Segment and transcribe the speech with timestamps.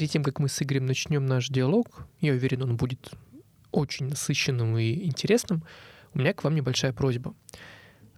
[0.00, 3.10] перед тем, как мы с Игорем начнем наш диалог, я уверен, он будет
[3.70, 5.62] очень насыщенным и интересным,
[6.14, 7.34] у меня к вам небольшая просьба.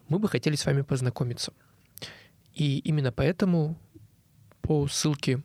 [0.07, 1.53] Мы бы хотели с вами познакомиться.
[2.55, 3.77] И именно поэтому
[4.61, 5.43] по ссылке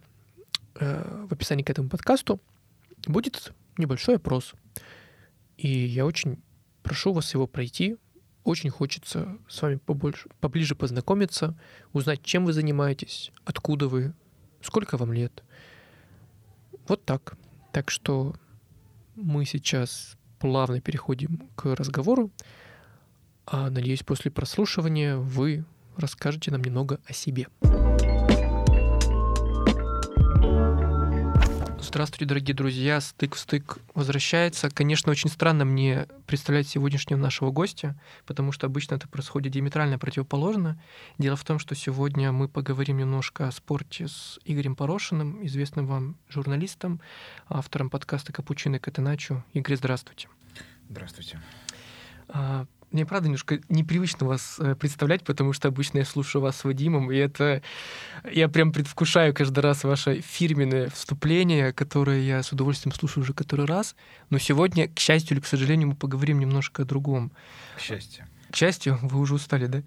[0.75, 2.39] э, в описании к этому подкасту
[3.07, 4.53] будет небольшой опрос.
[5.57, 6.37] И я очень
[6.83, 7.97] прошу вас его пройти.
[8.43, 11.59] Очень хочется с вами побольше, поближе познакомиться,
[11.93, 14.13] узнать, чем вы занимаетесь, откуда вы,
[14.61, 15.43] сколько вам лет.
[16.87, 17.37] Вот так.
[17.73, 18.33] Так что
[19.15, 22.31] мы сейчас плавно переходим к разговору.
[23.45, 25.65] А надеюсь, после прослушивания вы
[25.97, 27.47] расскажете нам немного о себе.
[31.87, 32.99] Здравствуйте, дорогие друзья.
[32.99, 34.69] Стык в стык возвращается.
[34.69, 40.77] Конечно, очень странно мне представлять сегодняшнего нашего гостя, потому что обычно это происходит диаметрально противоположно.
[41.17, 46.17] Дело в том, что сегодня мы поговорим немножко о спорте с Игорем Порошиным, известным вам
[46.27, 46.99] журналистом,
[47.47, 49.45] автором подкаста «Капучино Катеначо».
[49.53, 50.27] Игорь, здравствуйте.
[50.89, 51.39] Здравствуйте.
[52.89, 56.63] А, мне, правда, немножко непривычно вас э, представлять, потому что обычно я слушаю вас с
[56.63, 57.61] Вадимом, и это...
[58.29, 63.65] Я прям предвкушаю каждый раз ваше фирменное вступление, которое я с удовольствием слушаю уже который
[63.65, 63.95] раз.
[64.29, 67.31] Но сегодня, к счастью или к сожалению, мы поговорим немножко о другом.
[67.77, 68.25] К счастью.
[68.51, 69.83] К счастью, вы уже устали, да?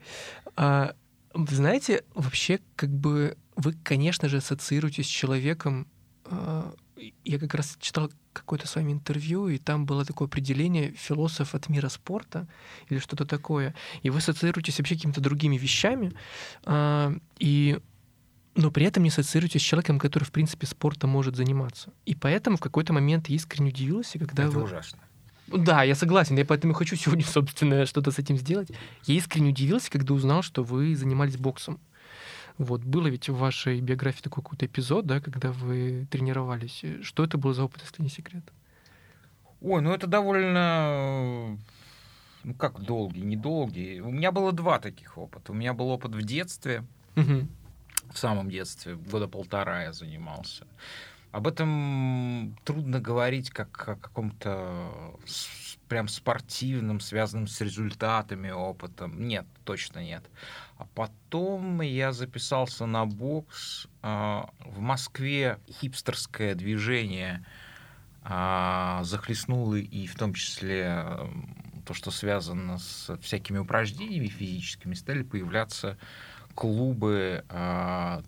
[0.56, 0.94] А,
[1.34, 5.86] знаете, вообще, как бы вы, конечно же, ассоциируетесь с человеком...
[7.24, 11.68] Я как раз читал какое-то с вами интервью, и там было такое определение философ от
[11.68, 12.46] мира спорта
[12.88, 13.74] или что-то такое.
[14.02, 16.12] И вы ассоциируетесь вообще какими-то другими вещами,
[16.64, 17.78] а, и
[18.56, 21.92] но при этом не ассоциируетесь с человеком, который, в принципе, спортом может заниматься.
[22.04, 24.64] И поэтому в какой-то момент я искренне удивился, когда Это вы...
[24.64, 24.98] ужасно.
[25.46, 28.70] Да, я согласен, я поэтому хочу сегодня, собственно, что-то с этим сделать.
[29.04, 31.80] Я искренне удивился, когда узнал, что вы занимались боксом.
[32.60, 36.84] Вот, было ведь в вашей биографии такой какой-то эпизод, да, когда вы тренировались.
[37.00, 38.44] Что это был за опыт, если не секрет?
[39.62, 41.58] Ой, ну это довольно
[42.44, 44.00] ну как долгий, недолгий.
[44.00, 45.52] У меня было два таких опыта.
[45.52, 46.84] У меня был опыт в детстве,
[47.16, 47.48] Угу.
[48.12, 50.66] в самом детстве, года полтора я занимался.
[51.32, 55.14] Об этом трудно говорить как о каком-то
[55.88, 59.26] прям спортивном, связанном с результатами опытом.
[59.26, 60.24] Нет, точно нет.
[60.80, 63.86] А потом я записался на бокс.
[64.00, 67.44] а, В Москве хипстерское движение
[68.22, 71.04] а, захлестнуло и в том числе
[71.84, 75.98] то, что связано с всякими упражнениями физическими, стали появляться
[76.54, 78.22] клубы а,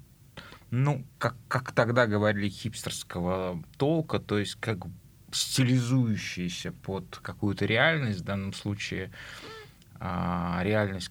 [0.71, 4.81] ну, как, как тогда говорили, хипстерского толка, то есть как
[5.31, 9.11] стилизующиеся под какую-то реальность, в данном случае
[9.99, 11.11] реальность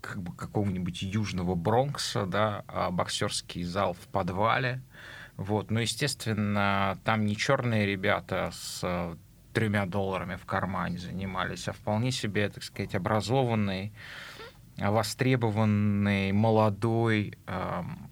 [0.00, 4.82] как бы какого-нибудь южного Бронкса, да, а боксерский зал в подвале.
[5.36, 5.70] Вот.
[5.70, 9.16] Ну, естественно, там не черные ребята с э,
[9.52, 13.92] тремя долларами в кармане занимались, а вполне себе, так сказать, образованный,
[14.76, 18.10] востребованный, молодой, эм,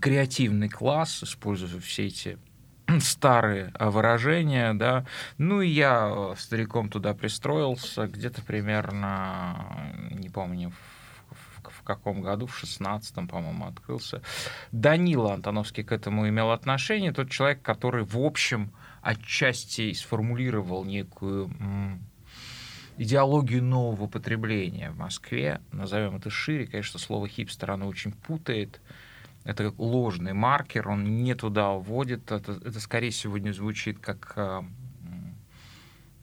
[0.00, 2.38] креативный класс, используя все эти
[3.00, 5.04] старые э, выражения, да.
[5.38, 9.66] Ну и я э, стариком туда пристроился, где-то примерно,
[10.10, 10.72] э, не помню,
[11.62, 14.22] в, каком году, в шестнадцатом, по-моему, открылся.
[14.70, 18.72] Данила Антоновский к этому имел отношение, тот человек, который, в общем,
[19.02, 21.50] отчасти сформулировал некую
[22.98, 25.60] идеологию нового потребления в Москве.
[25.72, 26.66] Назовем это шире.
[26.66, 28.80] Конечно, слово хипстер, оно очень путает.
[29.44, 32.30] Это ложный маркер, он не туда вводит.
[32.30, 35.36] Это, это скорее сегодня звучит как э, м,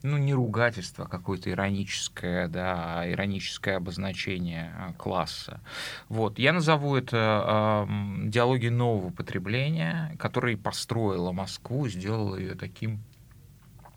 [0.02, 5.60] ну, не ругательство, а какое-то ироническое, да, ироническое обозначение а, класса.
[6.08, 6.38] Вот.
[6.38, 13.00] Я назову это а, м, идеологией нового потребления, которая и построила Москву, сделала ее таким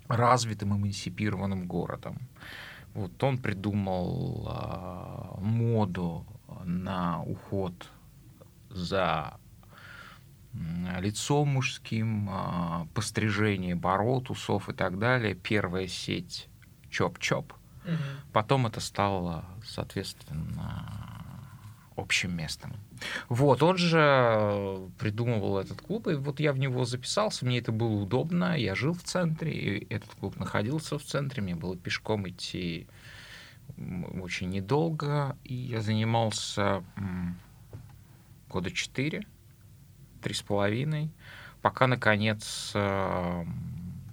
[0.09, 2.17] развитым, эмансипированным городом.
[2.93, 6.25] Вот он придумал а, моду
[6.65, 7.89] на уход
[8.73, 9.37] за
[10.99, 15.35] лицом мужским, а, пострижение бород, усов и так далее.
[15.35, 16.47] Первая сеть
[16.89, 17.53] Чоп-Чоп.
[18.31, 21.03] Потом это стало, соответственно,
[21.95, 22.73] общим местом.
[23.27, 28.01] Вот, он же придумывал этот клуб, и вот я в него записался, мне это было
[28.01, 32.87] удобно, я жил в центре, и этот клуб находился в центре, мне было пешком идти
[34.21, 36.83] очень недолго, и я занимался
[38.53, 39.25] года четыре,
[40.21, 41.11] три с половиной,
[41.61, 44.03] пока, наконец, эм,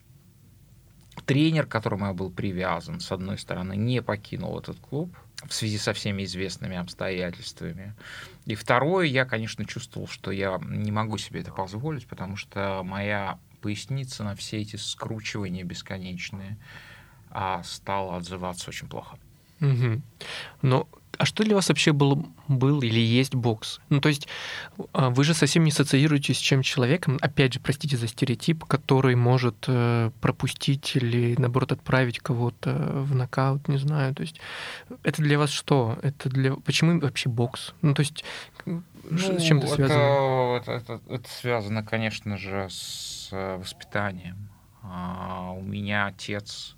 [1.27, 5.15] тренер, к которому я был привязан, с одной стороны, не покинул этот клуб,
[5.47, 7.95] в связи со всеми известными обстоятельствами.
[8.47, 13.39] И второе, я, конечно, чувствовал, что я не могу себе это позволить, потому что моя
[13.63, 16.59] поясница на все эти скручивания бесконечные
[17.31, 19.17] а стала отзываться очень плохо.
[19.61, 20.03] Угу.
[20.63, 23.81] Но а что для вас вообще был, был или есть бокс?
[23.89, 24.29] Ну, то есть
[24.93, 29.15] а, вы же совсем не ассоциируетесь с чем человеком, опять же, простите за стереотип, который
[29.17, 34.15] может э, пропустить или, наоборот, отправить кого-то в нокаут, не знаю.
[34.15, 34.41] То есть
[35.03, 35.99] это для вас что?
[36.03, 36.55] Это для...
[36.55, 37.75] Почему вообще бокс?
[37.83, 38.25] Ну, то есть
[38.65, 40.57] ну, с чем это связано?
[40.57, 44.49] Это, это, это связано, конечно же, с э, воспитанием.
[44.83, 46.77] А, у меня отец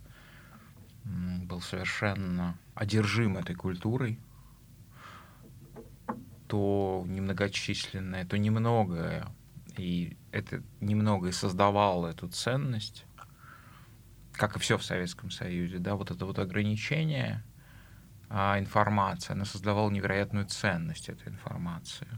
[1.04, 4.18] был совершенно одержим этой культурой
[6.52, 9.26] то немногочисленное, то немногое,
[9.78, 13.06] и это немногое создавало эту ценность,
[14.32, 17.42] как и все в Советском Союзе, да, вот это вот ограничение
[18.28, 22.08] а, информации, оно создавало невероятную ценность этой информации.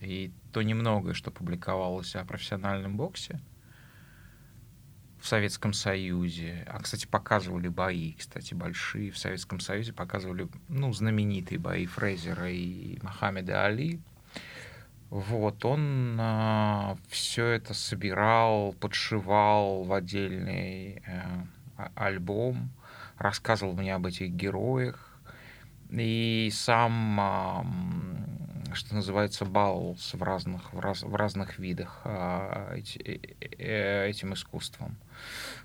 [0.00, 3.40] И то немногое, что публиковалось о профессиональном боксе,
[5.20, 6.64] в Советском Союзе.
[6.66, 9.10] А, кстати, показывали бои, кстати, большие.
[9.10, 14.00] В Советском Союзе показывали, ну, знаменитые бои Фрейзера и Мохаммеда Али.
[15.10, 21.02] Вот, он а, все это собирал, подшивал в отдельный
[21.76, 22.70] а, альбом,
[23.18, 25.06] рассказывал мне об этих героях.
[25.90, 27.20] И сам
[28.74, 33.18] что называется, баловался в разных, в, раз, в разных видах а, э,
[33.58, 34.96] э, этим искусством.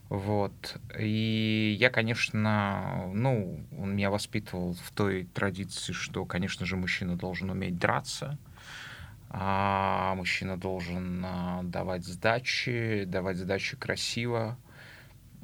[0.10, 0.80] Вот.
[0.98, 7.50] И я, конечно, ну, он меня воспитывал в той традиции, что, конечно же, мужчина должен
[7.50, 8.38] уметь драться,
[9.30, 14.58] а мужчина должен а, давать сдачи, давать сдачи красиво.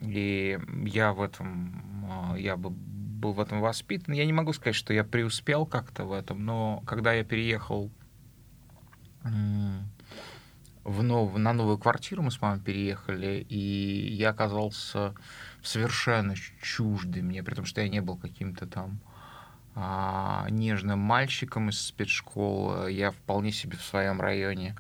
[0.02, 2.72] И я в этом, а, я бы
[3.22, 4.14] был в этом воспитан.
[4.14, 7.90] Я не могу сказать, что я преуспел как-то в этом, но когда я переехал
[10.84, 11.38] в нов...
[11.38, 15.14] на новую квартиру, мы с мамой переехали, и я оказался
[15.62, 19.00] совершенно чуждый мне, при том, что я не был каким-то там
[19.76, 22.92] а, нежным мальчиком из спецшколы.
[22.92, 24.76] Я вполне себе в своем районе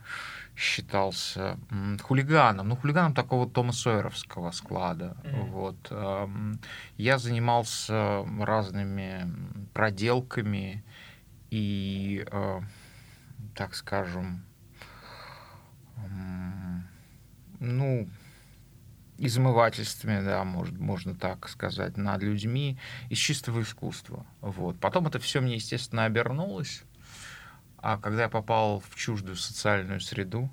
[0.56, 1.58] считался
[2.02, 5.18] хулиганом, ну, хулиганом такого Тома Сойеровского склада.
[5.24, 5.50] Mm.
[5.50, 5.92] Вот.
[6.98, 9.32] Я занимался разными
[9.74, 10.84] проделками
[11.50, 12.26] и,
[13.56, 14.44] так скажем,
[17.60, 18.10] ну,
[19.18, 24.26] измывательствами, да, может, можно так сказать, над людьми из чистого искусства.
[24.42, 24.80] Вот.
[24.80, 26.84] Потом это все мне, естественно, обернулось
[27.82, 30.50] а когда я попал в чуждую социальную среду,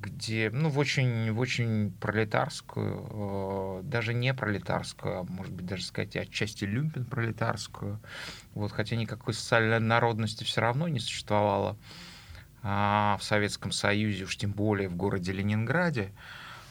[0.00, 5.84] где, ну, в очень, в очень пролетарскую, э, даже не пролетарскую, а может быть, даже
[5.84, 8.00] сказать, отчасти люмпен пролетарскую,
[8.54, 11.76] вот, хотя никакой социальной народности все равно не существовало
[12.64, 16.12] а, в Советском Союзе, уж тем более в городе Ленинграде,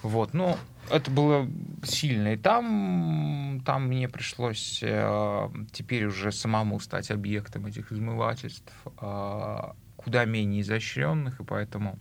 [0.07, 0.57] вот, ну,
[0.89, 1.50] это было
[1.84, 2.34] сильно.
[2.34, 9.58] И там, там мне пришлось э, теперь уже самому стать объектом этих измывательств, э,
[9.98, 12.00] куда менее изощренных, и поэтому...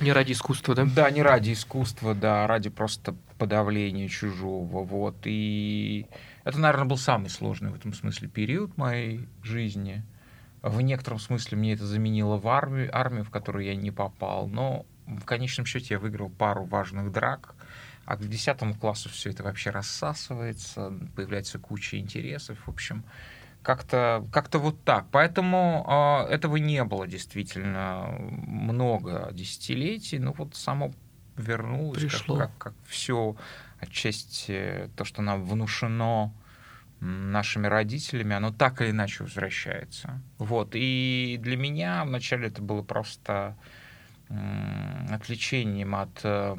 [0.00, 0.84] Не ради искусства, да?
[0.84, 5.16] Да, не ради искусства, да, а ради просто подавления чужого, вот.
[5.24, 6.06] И
[6.42, 10.02] это, наверное, был самый сложный в этом смысле период моей жизни.
[10.62, 14.84] В некотором смысле мне это заменило в армию, армию, в которую я не попал, но
[15.06, 17.54] в конечном счете я выиграл пару важных драк,
[18.04, 23.04] а к 10 классу все это вообще рассасывается, появляется куча интересов, в общем,
[23.62, 25.06] как-то как вот так.
[25.10, 30.92] Поэтому э, этого не было действительно много десятилетий, но вот само
[31.36, 32.36] вернулось, Пришло.
[32.36, 33.36] как, как, как все
[33.80, 36.32] отчасти то, что нам внушено
[37.00, 40.20] нашими родителями, оно так или иначе возвращается.
[40.38, 40.70] Вот.
[40.74, 43.56] И для меня вначале это было просто
[45.10, 46.56] отвлечением от э,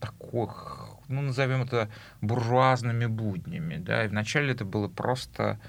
[0.00, 5.60] таких, ну, назовем это буржуазными буднями, да, и вначале это было просто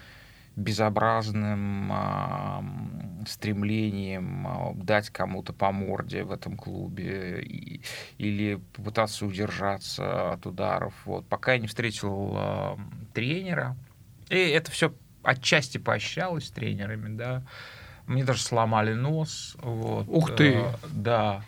[0.56, 7.82] безобразным э, стремлением э, дать кому-то по морде в этом клубе и,
[8.18, 10.94] или попытаться удержаться от ударов.
[11.06, 11.28] Вот.
[11.28, 12.78] Пока я не встретил э,
[13.14, 13.76] тренера,
[14.30, 17.44] и это все отчасти поощрялось тренерами, да,
[18.08, 19.56] мне даже сломали нос.
[19.62, 20.56] Вот, Ух ты!
[20.56, 21.44] Э, да.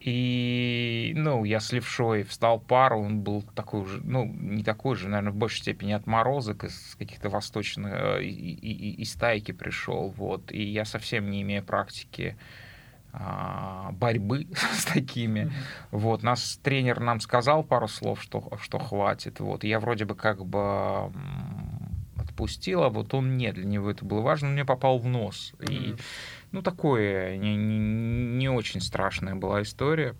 [0.00, 5.08] И, ну, я с левшой встал пару, он был такой уже, ну, не такой же,
[5.08, 10.52] наверное, в большей степени отморозок из каких-то восточных, э, и, и, из тайки пришел, вот.
[10.52, 12.36] И я совсем не имею практики
[13.16, 15.40] а, борьбы с такими.
[15.40, 15.52] Mm-hmm.
[15.92, 19.38] Вот, нас тренер нам сказал пару слов, что, что хватит.
[19.38, 21.12] Вот, я вроде бы как бы
[22.34, 25.52] отпустил, а вот он нет, для него это было важно, он мне попал в нос.
[25.58, 25.72] Mm-hmm.
[25.72, 25.96] И,
[26.50, 30.14] ну, такое не, не, не очень страшная была история.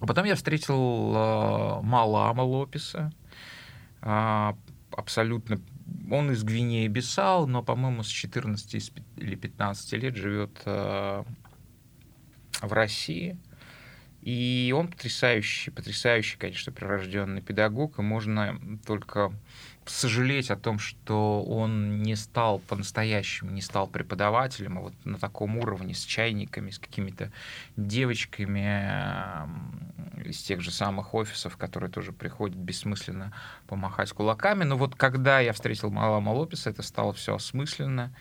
[0.00, 3.12] А потом я встретил э, Малама Лопеса,
[4.02, 4.52] э,
[4.90, 5.60] абсолютно
[6.10, 11.22] он из Гвинеи Бисау, но, по-моему, с 14 или 15 лет живет э,
[12.60, 13.38] в России.
[14.22, 19.32] И он потрясающий, потрясающий, конечно, прирожденный педагог, и можно только
[19.86, 25.58] сожалеть о том, что он не стал по-настоящему, не стал преподавателем, а вот на таком
[25.58, 27.30] уровне, с чайниками, с какими-то
[27.76, 28.90] девочками
[30.24, 33.32] из тех же самых офисов, которые тоже приходят бессмысленно
[33.66, 34.64] помахать кулаками.
[34.64, 38.12] Но вот когда я встретил Малама Лопеса, это стало все осмысленно.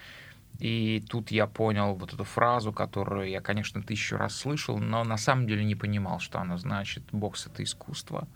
[0.59, 5.17] И тут я понял вот эту фразу, которую я, конечно, тысячу раз слышал, но на
[5.17, 7.03] самом деле не понимал, что она значит.
[7.11, 8.27] Бокс— это искусство.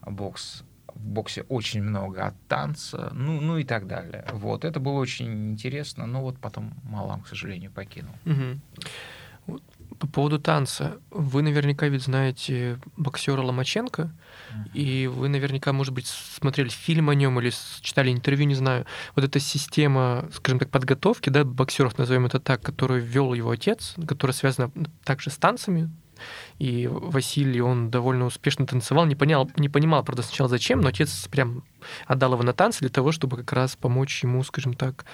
[0.00, 4.24] Бокс в боксе очень много от танца, ну, ну и так далее.
[4.32, 8.14] Вот, это было очень интересно, но вот потом Малам, к сожалению, покинул.
[8.24, 9.60] Угу.
[9.98, 10.98] По поводу танца.
[11.10, 14.72] Вы наверняка ведь знаете боксера Ломаченко, uh-huh.
[14.72, 18.86] и вы наверняка, может быть, смотрели фильм о нем или читали интервью, не знаю.
[19.14, 23.94] Вот эта система, скажем так, подготовки, да, боксеров, назовем это так, которую ввел его отец,
[24.08, 24.72] которая связана
[25.04, 25.90] также с танцами,
[26.58, 31.28] и Василий, он довольно успешно танцевал, не понял, не понимал, правда, сначала зачем, но отец
[31.28, 31.64] прям
[32.06, 35.04] отдал его на танцы для того, чтобы как раз помочь ему, скажем так,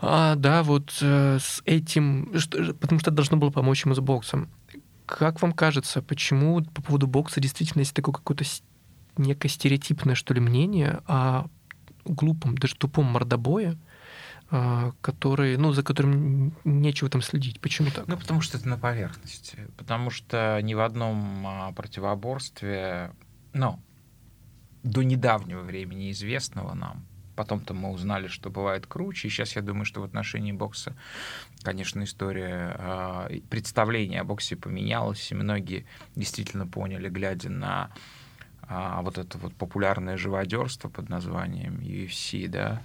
[0.00, 4.00] а, да, вот э, с этим, что, потому что это должно было помочь ему с
[4.00, 4.48] боксом.
[5.06, 8.44] Как вам кажется, почему по поводу бокса действительно есть такое какое-то
[9.16, 11.46] некое стереотипное, что ли, мнение о
[12.04, 13.76] глупом, даже тупом мордобое,
[14.50, 17.60] а, который, ну, за которым нечего там следить.
[17.60, 18.08] Почему так?
[18.08, 19.58] Ну, потому что это на поверхности.
[19.76, 23.10] Потому что ни в одном а, противоборстве,
[23.52, 23.78] ну,
[24.82, 27.04] до недавнего времени известного нам,
[27.36, 29.28] потом-то мы узнали, что бывает круче.
[29.28, 30.96] И сейчас я думаю, что в отношении бокса,
[31.62, 32.74] конечно, история
[33.28, 35.84] э, представления о боксе поменялась, и многие
[36.16, 37.90] действительно поняли, глядя на
[39.00, 42.82] вот это вот популярное живодерство под названием UFC, да,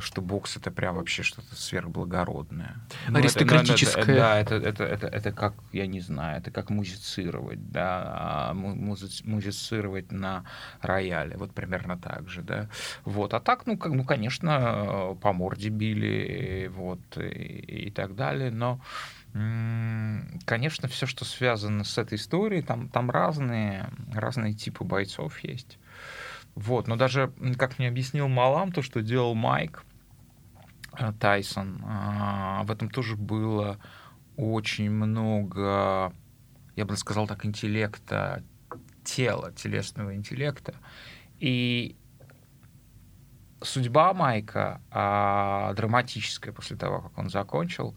[0.00, 2.76] что бокс это прям вообще что-то сверхблагородное.
[3.08, 4.02] Ну, Аристократическое.
[4.02, 8.54] Это, да, это, это, это, это как, я не знаю, это как музицировать, да, а,
[8.54, 10.44] музицировать на
[10.80, 12.68] рояле, вот примерно так же, да.
[13.04, 18.50] Вот, а так, ну, как, ну конечно, по морде били, вот, и, и так далее,
[18.50, 18.80] но
[20.44, 25.78] конечно, все, что связано с этой историей, там, там разные, разные типы бойцов есть.
[26.54, 29.89] Вот, но даже, как мне объяснил Малам, то, что делал Майк э,
[31.18, 33.78] Тайсон, а, в этом тоже было
[34.36, 36.12] очень много,
[36.76, 38.42] я бы сказал так, интеллекта,
[39.04, 40.74] тела, телесного интеллекта.
[41.38, 41.96] И
[43.62, 47.96] судьба Майка а, драматическая после того, как он закончил,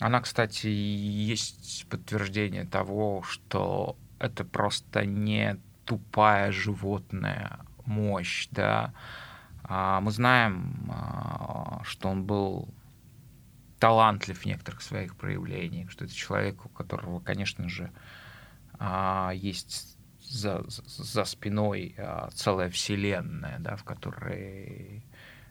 [0.00, 8.92] она, кстати, есть подтверждение того, что это просто не тупая животная мощь, да.
[9.76, 12.68] А мы знаем, а, что он был
[13.80, 17.90] талантлив в некоторых своих проявлениях, что это человек, у которого, конечно же,
[18.78, 21.96] а, есть за, за спиной
[22.34, 25.04] целая вселенная, да, в которой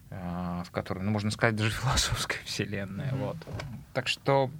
[0.10, 3.12] в которой, ну, можно сказать, даже философская вселенная.
[3.12, 3.25] Mm-hmm.
[3.25, 3.38] Вот.
[3.94, 4.51] Так что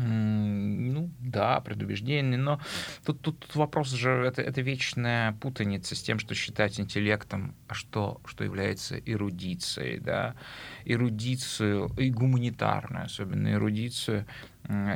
[0.00, 2.60] ну, да, предубеждение, но
[3.04, 7.74] тут, тут, тут вопрос же, это, это вечная путаница с тем, что считать интеллектом, а
[7.74, 10.36] что, что является эрудицией, да.
[10.84, 14.26] Эрудицию, и гуманитарную, особенно эрудицию,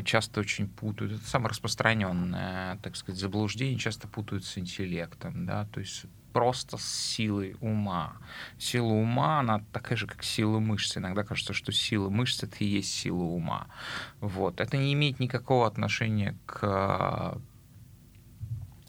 [0.04, 1.14] часто очень путают.
[1.14, 6.84] Это самое распространенное, так сказать, заблуждение, часто путают с интеллектом, да, то есть просто с
[6.84, 8.16] силой ума.
[8.58, 10.96] Сила ума, она такая же, как сила мышц.
[10.96, 13.66] Иногда кажется, что сила мышц— это и есть сила ума.
[14.20, 14.60] Вот.
[14.60, 17.38] Это не имеет никакого отношения к,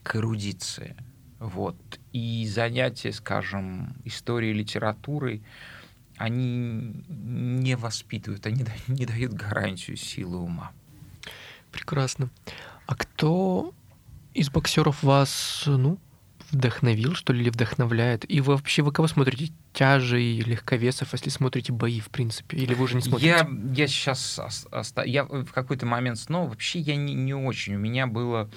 [0.03, 0.95] к эрудиции.
[1.39, 1.75] Вот.
[2.13, 5.43] И занятия, скажем, историей, литературой,
[6.17, 10.71] они не воспитывают, они не дают гарантию силы ума.
[11.71, 12.29] Прекрасно.
[12.85, 13.73] А кто
[14.33, 16.00] из боксеров вас, ну,
[16.53, 18.29] вдохновил, что ли, или вдохновляет?
[18.29, 19.51] И вы вообще вы кого смотрите?
[19.74, 22.57] Тяжей, легковесов, если смотрите бои, в принципе?
[22.57, 23.27] Или вы уже не смотрите?
[23.27, 24.39] Я, я сейчас...
[24.72, 25.03] Оста...
[25.03, 26.50] Я в какой-то момент снова...
[26.50, 27.75] Вообще я не, не очень.
[27.75, 28.50] У меня было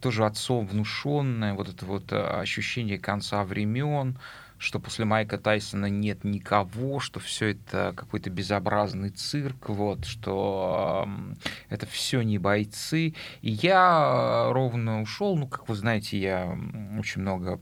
[0.00, 4.18] тоже отцом внушенное вот это вот а, ощущение конца времен,
[4.58, 11.34] что после Майка Тайсона нет никого, что все это какой-то безобразный цирк, вот, что э,
[11.68, 13.14] это все не бойцы.
[13.40, 16.58] И я ровно ушел, ну, как вы знаете, я
[16.98, 17.60] очень много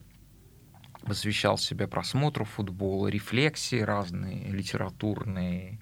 [1.06, 5.78] посвящал себя просмотру футбола, рефлексии разные, литературные,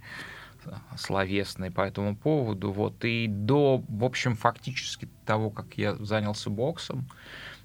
[0.96, 2.72] словесные по этому поводу.
[2.72, 3.04] Вот.
[3.04, 7.08] И до, в общем, фактически того, как я занялся боксом,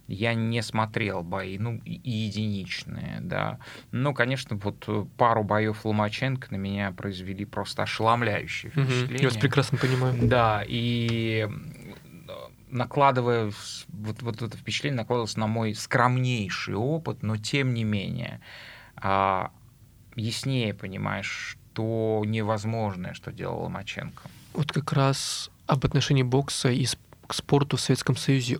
[0.10, 3.60] я не смотрел бои, ну, и единичные, да.
[3.92, 4.88] Но, конечно, вот
[5.18, 9.16] пару боев Ломаченко на меня произвели просто ошеломляющие впечатления.
[9.16, 10.16] Угу, я вас прекрасно понимаю.
[10.22, 11.48] Да, и
[12.70, 13.52] накладывая
[13.88, 18.42] вот, вот это впечатление накладывалось на мой скромнейший опыт, но тем не менее
[18.96, 19.52] а,
[20.16, 24.24] яснее понимаешь, что невозможное, что делал Ломаченко.
[24.54, 26.86] Вот как раз об отношении бокса и
[27.28, 28.60] к спорту в Советском Союзе.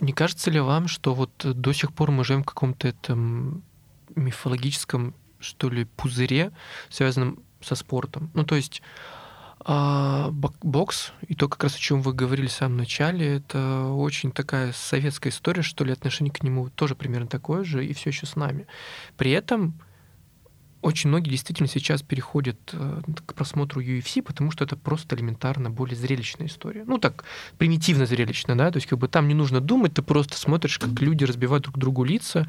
[0.00, 3.62] Не кажется ли вам, что вот до сих пор мы живем в каком-то этом
[4.14, 6.52] мифологическом, что ли, пузыре,
[6.90, 8.30] связанном со спортом?
[8.34, 8.82] Ну, то есть
[9.68, 14.30] а бокс, и то, как раз о чем вы говорили в самом начале, это очень
[14.30, 18.26] такая советская история, что ли, отношение к нему тоже примерно такое же, и все еще
[18.26, 18.68] с нами.
[19.16, 19.74] При этом
[20.86, 25.96] очень многие действительно сейчас переходят э, к просмотру UFC, потому что это просто элементарно более
[25.96, 26.84] зрелищная история.
[26.86, 27.24] Ну так,
[27.58, 31.00] примитивно зрелищная, да, то есть как бы там не нужно думать, ты просто смотришь, как
[31.00, 32.48] люди разбивают друг другу лица,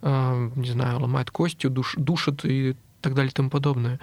[0.00, 4.00] э, не знаю, ломают кости, душ, душат и так далее и тому подобное.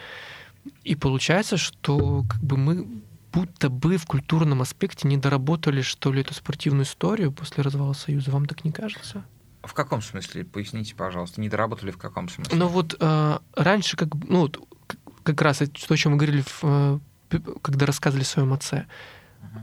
[0.83, 2.87] И получается, что как бы мы
[3.33, 8.29] будто бы в культурном аспекте не доработали, что ли, эту спортивную историю после развала Союза.
[8.29, 9.25] Вам так не кажется?
[9.63, 10.43] В каком смысле?
[10.43, 11.39] Поясните, пожалуйста.
[11.39, 12.57] Не доработали в каком смысле?
[12.57, 14.59] Ну вот э, раньше, как, ну, вот,
[15.23, 16.99] как раз то, о чем мы говорили, в, э,
[17.61, 18.85] когда рассказывали о своем отце.
[19.41, 19.61] uh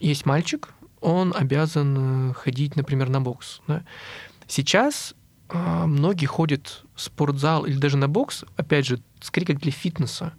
[0.00, 3.60] Есть мальчик, он обязан э, ходить, например, на бокс.
[3.66, 3.84] Да?
[4.46, 5.14] Сейчас
[5.48, 10.34] э, многие ходят в спортзал или даже на бокс, опять же, скорее как для фитнеса.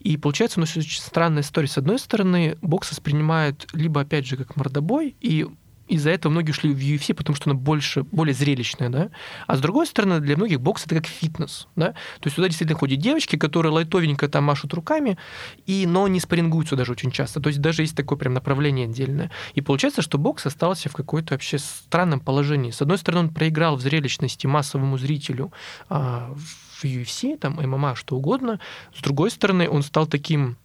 [0.00, 1.68] И получается у нас очень странная история.
[1.68, 5.46] С одной стороны, бокс воспринимает либо, опять же, как мордобой, и
[5.88, 9.10] из-за этого многие ушли в UFC, потому что она больше, более зрелищная, да.
[9.46, 11.92] А с другой стороны, для многих бокс это как фитнес, да.
[12.20, 15.18] То есть туда действительно ходят девочки, которые лайтовенько там машут руками,
[15.66, 17.40] и, но не спаррингуются даже очень часто.
[17.40, 19.30] То есть даже есть такое прям направление отдельное.
[19.54, 22.70] И получается, что бокс остался в какой-то вообще странном положении.
[22.70, 25.52] С одной стороны, он проиграл в зрелищности массовому зрителю
[25.88, 28.58] а, в UFC, там, ММА, что угодно.
[28.96, 30.56] С другой стороны, он стал таким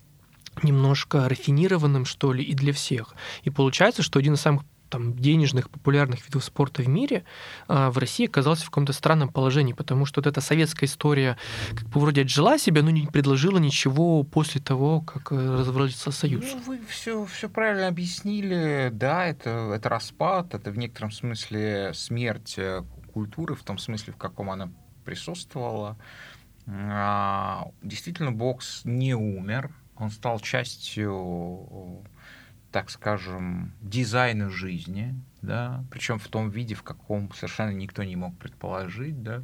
[0.63, 3.15] немножко рафинированным, что ли, и для всех.
[3.43, 7.23] И получается, что один из самых там, денежных популярных видов спорта в мире,
[7.67, 11.37] а, в России оказался в каком-то странном положении, потому что вот эта советская история
[11.69, 16.43] как бы вроде отжила себя, но не предложила ничего после того, как э, развалился Союз.
[16.53, 18.89] Ну, вы все, все правильно объяснили.
[18.91, 24.17] Да, это, это распад, это в некотором смысле смерть э, культуры, в том смысле, в
[24.17, 24.71] каком она
[25.05, 25.97] присутствовала.
[26.67, 32.03] А, действительно, бокс не умер, он стал частью
[32.71, 38.37] так скажем, дизайна жизни, да, причем в том виде, в каком совершенно никто не мог
[38.37, 39.41] предположить, да,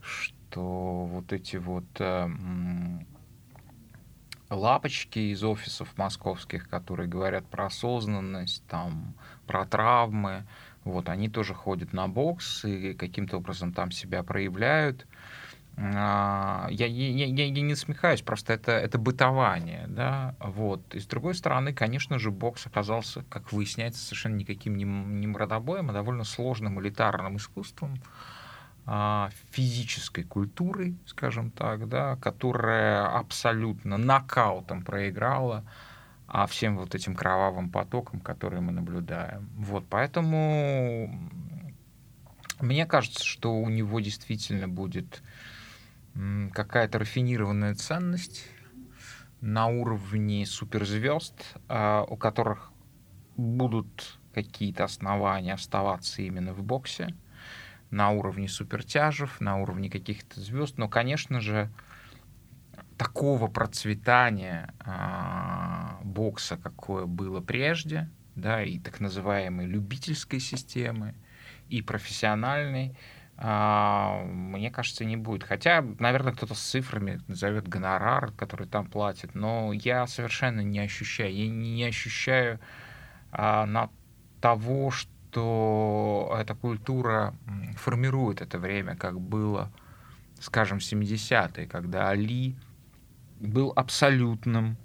[0.00, 2.28] что вот эти вот э,
[4.50, 9.14] лапочки из офисов московских, которые говорят про осознанность, там,
[9.46, 10.44] про травмы,
[10.84, 15.06] вот, они тоже ходят на бокс и каким-то образом там себя проявляют.
[15.06, 20.94] А, я, я, я, я не насмехаюсь, просто это, это бытование, да, вот.
[20.94, 25.90] И с другой стороны, конечно же, бокс оказался, как выясняется, совершенно никаким не, не мордобоем,
[25.90, 27.94] а довольно сложным элитарным искусством,
[28.84, 35.64] а, физической культурой, скажем так, да, которая абсолютно нокаутом проиграла
[36.32, 39.50] а всем вот этим кровавым потоком, которые мы наблюдаем.
[39.54, 41.30] Вот, поэтому
[42.58, 45.22] мне кажется, что у него действительно будет
[46.52, 48.46] какая-то рафинированная ценность
[49.40, 52.70] на уровне суперзвезд, а, у которых
[53.36, 57.14] будут какие-то основания оставаться именно в боксе,
[57.90, 60.78] на уровне супертяжев, на уровне каких-то звезд.
[60.78, 61.70] Но, конечно же,
[62.96, 71.14] такого процветания а, бокса, какое было прежде, да, и так называемой любительской системы,
[71.68, 72.96] и профессиональной,
[73.42, 75.42] мне кажется, не будет.
[75.42, 81.34] Хотя, наверное, кто-то с цифрами назовет гонорар, который там платит, но я совершенно не ощущаю.
[81.34, 82.60] Я не ощущаю
[83.32, 83.90] а, на
[84.40, 87.34] того, что эта культура
[87.76, 89.72] формирует это время, как было,
[90.38, 92.54] скажем, 70-е, когда Али
[93.40, 94.76] был абсолютным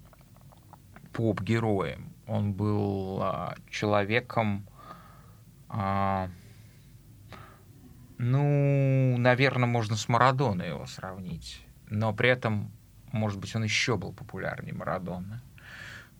[1.13, 2.11] поп-героем.
[2.25, 4.65] Он был а, человеком...
[5.69, 6.29] А,
[8.17, 11.65] ну, наверное, можно с Марадона его сравнить.
[11.89, 12.71] Но при этом,
[13.11, 15.43] может быть, он еще был популярнее Марадона.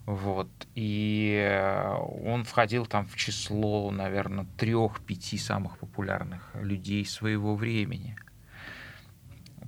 [0.06, 0.50] Вот.
[0.76, 8.16] И э, он входил там в число, наверное, трех-пяти самых популярных людей своего времени.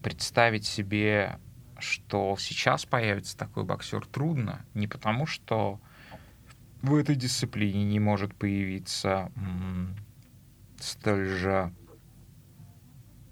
[0.01, 1.39] представить себе,
[1.77, 4.65] что сейчас появится такой боксер, трудно.
[4.73, 5.81] Не потому, что
[6.81, 9.29] в этой дисциплине не может появиться
[10.79, 11.73] столь же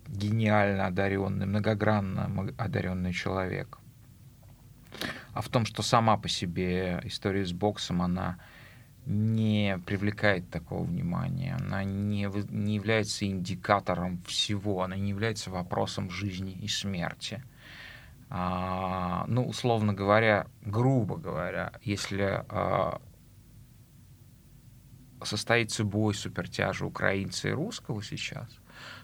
[0.07, 3.77] гениально одаренный, многогранно одаренный человек,
[5.33, 8.39] а в том, что сама по себе история с боксом, она
[9.05, 16.51] не привлекает такого внимания, она не, не является индикатором всего, она не является вопросом жизни
[16.51, 17.43] и смерти.
[18.29, 22.99] А, ну, условно говоря, грубо говоря, если а,
[25.23, 28.49] состоится бой супертяжа украинца и русского сейчас,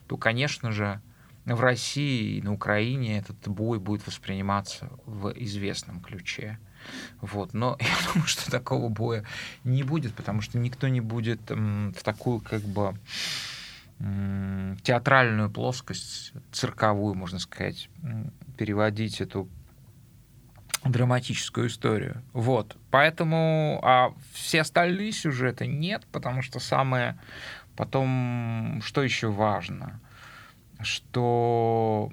[0.08, 1.02] то, конечно же,
[1.46, 6.58] в России и на Украине этот бой будет восприниматься в известном ключе.
[7.22, 7.54] Вот.
[7.54, 9.26] Но я думаю, что такого боя
[9.64, 12.98] не будет, потому что никто не будет в такую как бы
[14.84, 17.90] театральную плоскость, цирковую, можно сказать,
[18.58, 19.48] переводить эту
[20.84, 22.22] драматическую историю.
[22.34, 22.76] Вот.
[22.92, 27.18] Поэтому а все остальные сюжеты нет, потому что самое
[27.76, 30.00] потом, что еще важно,
[30.82, 32.12] что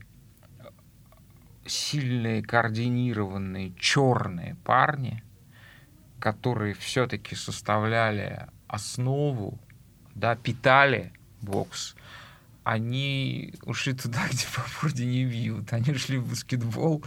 [1.66, 5.22] сильные, координированные, черные парни,
[6.18, 9.58] которые все-таки составляли основу,
[10.14, 11.94] да, питали бокс,
[12.64, 15.72] они ушли туда, где по морде не бьют.
[15.72, 17.04] Они ушли в баскетбол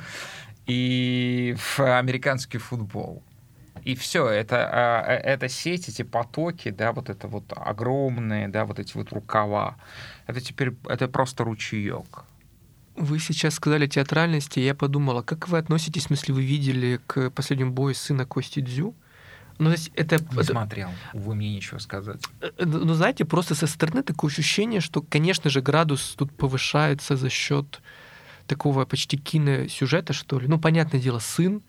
[0.66, 3.24] и в американский футбол.
[3.86, 8.66] И все, это, а, э, это сеть, эти потоки, да, вот это вот огромные, да,
[8.66, 9.76] вот эти вот рукава,
[10.28, 12.24] это теперь, это просто ручеек.
[12.96, 17.72] Вы сейчас сказали театральности, я подумала, как вы относитесь, в смысле, вы видели к последнему
[17.72, 18.94] бою сына Кости Дзю?
[19.60, 20.18] Ну, то есть это...
[20.18, 22.24] Не это, смотрел, увы, мне нечего сказать.
[22.42, 27.16] Э, э, ну, знаете, просто со стороны такое ощущение, что, конечно же, градус тут повышается
[27.16, 27.82] за счет
[28.48, 30.48] такого почти киносюжета, что ли.
[30.48, 31.62] Ну, понятное дело, сын,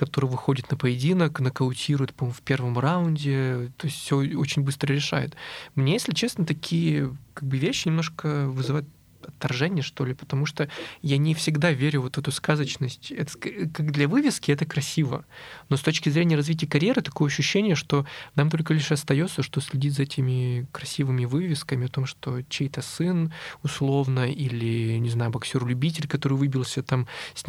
[0.00, 5.36] который выходит на поединок, нокаутирует, по-моему, в первом раунде, то есть все очень быстро решает.
[5.74, 8.88] Мне, если честно, такие как бы вещи немножко вызывают
[9.26, 10.68] отторжение, что ли, потому что
[11.02, 13.10] я не всегда верю вот в эту сказочность.
[13.10, 15.24] Это, как для вывески это красиво,
[15.68, 19.94] но с точки зрения развития карьеры такое ощущение, что нам только лишь остается, что следить
[19.94, 26.36] за этими красивыми вывесками о том, что чей-то сын условно или, не знаю, боксер-любитель, который
[26.36, 27.44] выбился там с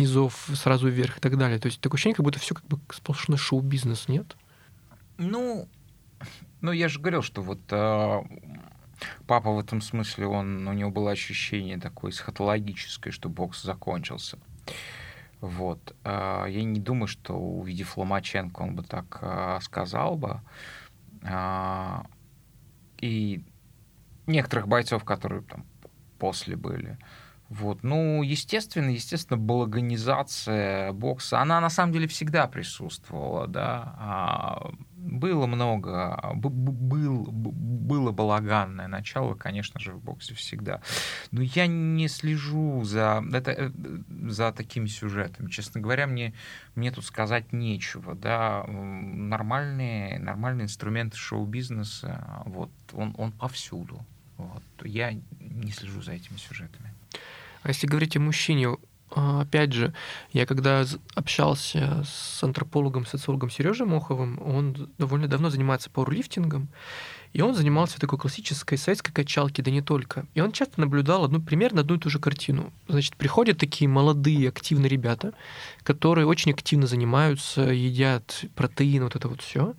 [0.55, 1.60] сразу вверх и так далее.
[1.60, 4.36] То есть такое ощущение, как будто все как бы сплошной шоу-бизнес, нет?
[5.17, 5.67] Ну,
[6.62, 8.21] ну, я же говорил, что вот э,
[9.28, 14.38] папа в этом смысле, он, у него было ощущение такое эсхатологическое, что бокс закончился.
[15.42, 15.96] Вот.
[16.04, 20.42] А, я не думаю, что увидев Ломаченко, он бы так а, сказал бы.
[21.24, 22.06] А,
[23.00, 23.44] и
[24.28, 25.66] некоторых бойцов, которые там
[26.20, 26.98] после были.
[27.50, 27.84] Вот.
[27.84, 34.62] Ну, естественно, естественно, балаганизация бокса, она на самом деле всегда присутствовала, да.
[35.04, 40.82] А было много, был, было балаганное начало, конечно же, в боксе всегда.
[41.32, 43.72] Но я не слежу за, это, э,
[44.30, 45.50] за такими сюжетами.
[45.50, 46.34] Честно говоря, мне,
[46.76, 48.66] мне тут сказать нечего, да.
[48.68, 54.06] Нормальные, нормальные инструменты шоу-бизнеса, вот, он, он повсюду.
[54.38, 54.64] Вот.
[54.84, 56.94] Я не слежу за этими сюжетами.
[57.64, 58.78] А если говорить о мужчине, а,
[59.15, 59.93] опять же,
[60.32, 66.69] я когда общался с антропологом, социологом Сережей Моховым, он довольно давно занимается пауэрлифтингом,
[67.34, 70.26] и он занимался такой классической советской качалки, да не только.
[70.34, 72.74] И он часто наблюдал одну, примерно одну и ту же картину.
[72.88, 75.34] Значит, приходят такие молодые, активные ребята,
[75.84, 79.76] которые очень активно занимаются, едят протеин, вот это вот все,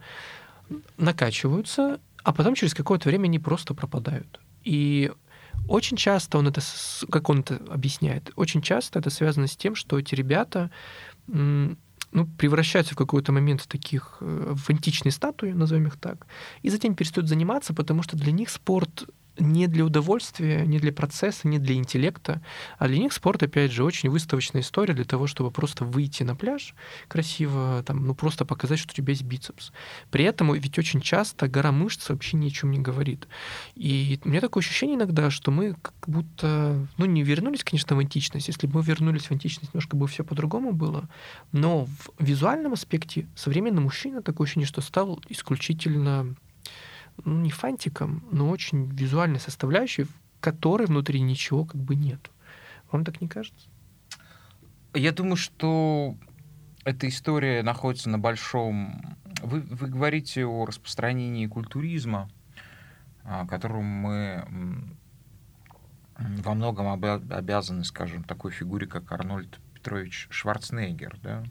[0.96, 4.40] накачиваются, а потом через какое-то время они просто пропадают.
[4.64, 5.12] И
[5.68, 6.60] очень часто он это,
[7.10, 10.70] как он это объясняет, очень часто это связано с тем, что эти ребята
[11.26, 16.26] ну, превращаются в какой-то момент в таких, э, в античные статуи, назовем их так,
[16.62, 21.48] и затем перестают заниматься, потому что для них спорт не для удовольствия, не для процесса,
[21.48, 22.42] не для интеллекта,
[22.78, 26.36] а для них спорт, опять же, очень выставочная история для того, чтобы просто выйти на
[26.36, 26.74] пляж
[27.08, 29.72] красиво, там, ну просто показать, что у тебя есть бицепс.
[30.10, 33.26] При этом ведь очень часто гора мышц вообще ни о чем не говорит.
[33.74, 37.98] И у меня такое ощущение иногда, что мы как будто, ну не вернулись, конечно, в
[37.98, 38.48] античность.
[38.48, 41.08] Если бы мы вернулись в античность, немножко бы все по-другому было.
[41.52, 46.34] Но в визуальном аспекте современный мужчина такое ощущение, что стал исключительно
[47.24, 50.06] ну, не фантиком, но очень визуальной составляющей,
[50.40, 52.30] которой внутри ничего как бы нет.
[52.90, 53.68] Вам так не кажется?
[54.94, 56.16] Я думаю, что
[56.84, 59.16] эта история находится на большом...
[59.42, 62.28] Вы, вы говорите о распространении культуризма,
[63.24, 64.44] о котором мы
[66.18, 71.18] во многом обязаны, скажем, такой фигуре, как Арнольд Петрович Шварценеггер.
[71.22, 71.42] Да?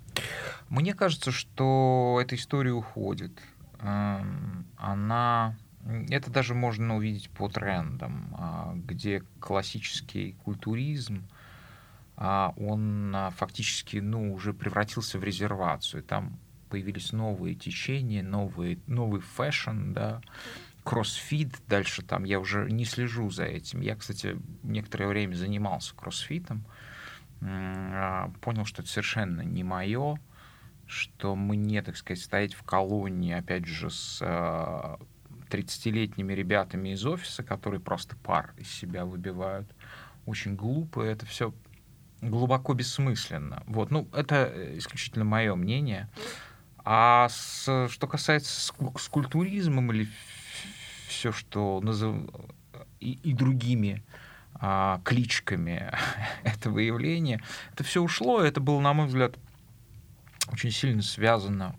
[0.69, 3.37] Мне кажется, что эта история уходит.
[3.81, 5.55] Она...
[6.09, 11.27] Это даже можно увидеть по трендам, а, где классический культуризм,
[12.15, 16.03] а, он а, фактически ну, уже превратился в резервацию.
[16.03, 16.37] Там
[16.69, 20.21] появились новые течения, новые, новый fashion, да,
[20.83, 23.81] кроссфит, дальше там я уже не слежу за этим.
[23.81, 26.63] Я, кстати, некоторое время занимался кроссфитом,
[27.39, 30.19] понял, что это совершенно не мое,
[30.91, 34.21] что мне, так сказать, стоять в колонии, опять же, с
[35.49, 39.73] 30-летними ребятами из офиса, которые просто пар из себя выбивают,
[40.25, 41.53] очень глупо, это все
[42.21, 43.63] глубоко бессмысленно.
[43.67, 46.09] Вот, ну, это исключительно мое мнение.
[46.83, 50.09] А с, что касается скульптуризмом или
[51.07, 52.15] все, что назыв...
[52.99, 54.03] и, и другими
[54.55, 55.91] а, кличками
[56.43, 57.41] этого явления,
[57.73, 59.37] это все ушло, это было, на мой взгляд,
[60.51, 61.75] очень сильно связано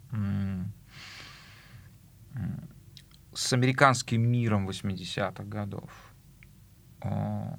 [3.35, 5.91] с американским миром 80-х годов,
[7.01, 7.59] а,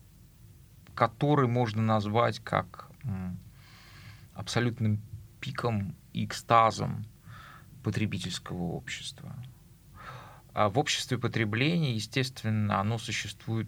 [0.95, 2.91] который можно назвать как
[4.34, 5.02] абсолютным
[5.39, 7.06] пиком и экстазом
[7.84, 9.36] потребительского общества.
[10.54, 13.67] А в обществе потребления, естественно, оно существует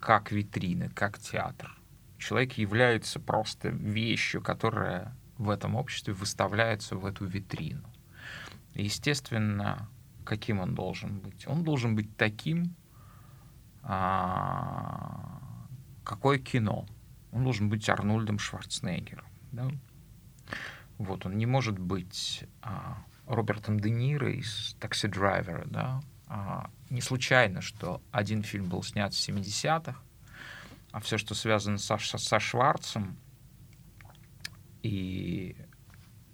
[0.00, 1.70] как витрина, как театр.
[2.18, 7.88] Человек является просто вещью, которая в этом обществе выставляется в эту витрину.
[8.74, 9.88] Естественно,
[10.24, 11.46] каким он должен быть?
[11.46, 12.74] Он должен быть таким,
[13.82, 15.40] а,
[16.04, 16.86] какое кино.
[17.32, 19.26] Он должен быть Арнольдом Шварценеггером.
[19.52, 19.68] Да?
[20.98, 27.00] Вот, он не может быть а, Робертом Де Ниро из «Такси Драйвера», да, а, не
[27.00, 29.96] случайно, что один фильм был снят в 70-х,
[30.92, 33.16] а все, что связано со, со Шварцем
[34.82, 35.56] и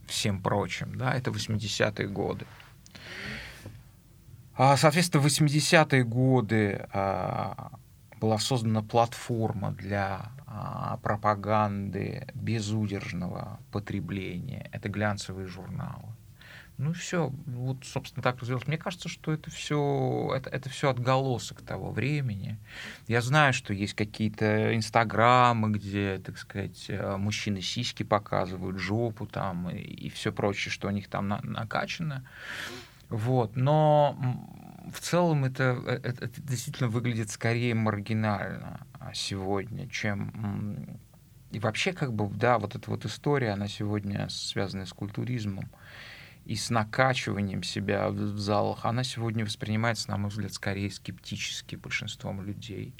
[0.06, 2.46] всем прочим, да, это 80-е годы.
[4.56, 7.70] А, соответственно, в 80-е годы а,
[8.20, 14.68] была создана платформа для а, пропаганды безудержного потребления.
[14.72, 16.17] Это глянцевые журналы.
[16.78, 18.68] Ну все, вот, собственно, так развилось.
[18.68, 22.56] Мне кажется, что это все, это, это все отголосок того времени.
[23.08, 29.68] Я знаю, что есть какие-то инстаграмы, где, так сказать, э, мужчины сиськи показывают, жопу там
[29.70, 32.24] и, и все прочее, что у них там на, накачано.
[33.08, 34.16] Вот, но
[34.92, 41.00] в целом это, э, это, это действительно выглядит скорее маргинально а, сегодня, чем
[41.50, 45.70] и вообще как бы да вот эта вот история, она сегодня связана с культуризмом
[46.48, 52.42] и с накачиванием себя в залах, она сегодня воспринимается, на мой взгляд, скорее скептически большинством
[52.42, 52.94] людей.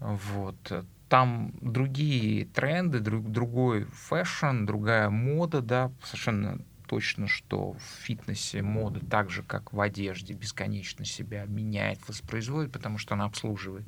[0.00, 0.86] Вот.
[1.10, 9.00] Там другие тренды, друг, другой fashion, другая мода, да, совершенно точно, что в фитнесе мода
[9.04, 13.86] так же, как в одежде, бесконечно себя меняет, воспроизводит, потому что она обслуживает.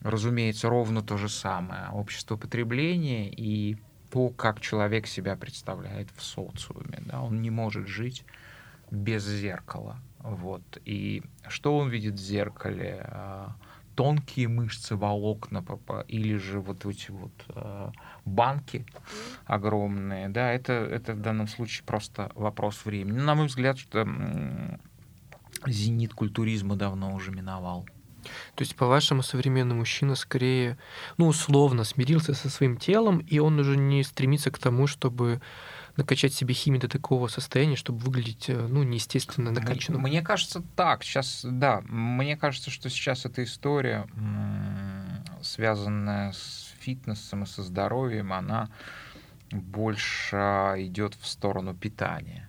[0.00, 1.88] Разумеется, ровно то же самое.
[1.92, 3.78] Общество потребления и
[4.10, 7.02] то, как человек себя представляет в социуме.
[7.06, 7.22] Да?
[7.22, 8.24] Он не может жить
[8.90, 9.96] без зеркала.
[10.20, 10.62] Вот.
[10.84, 13.00] И что он видит в зеркале?
[13.08, 13.56] А,
[13.96, 15.64] тонкие мышцы, волокна,
[16.06, 17.90] или же вот эти вот а,
[18.24, 18.86] банки
[19.46, 23.18] огромные, да, это, это в данном случае просто вопрос времени.
[23.18, 24.06] На мой взгляд, что
[25.66, 27.88] зенит культуризма давно уже миновал.
[28.54, 30.78] То есть, по-вашему, современный мужчина скорее,
[31.16, 35.40] ну, условно, смирился со своим телом, и он уже не стремится к тому, чтобы
[35.96, 40.02] накачать себе химию до такого состояния, чтобы выглядеть, э, ну, неестественно накачанным.
[40.02, 41.02] Мне кажется, так.
[41.02, 44.06] Сейчас, да, мне кажется, что сейчас эта история,
[45.42, 48.68] связанная с фитнесом и со здоровьем, она
[49.50, 52.48] больше идет в сторону питания.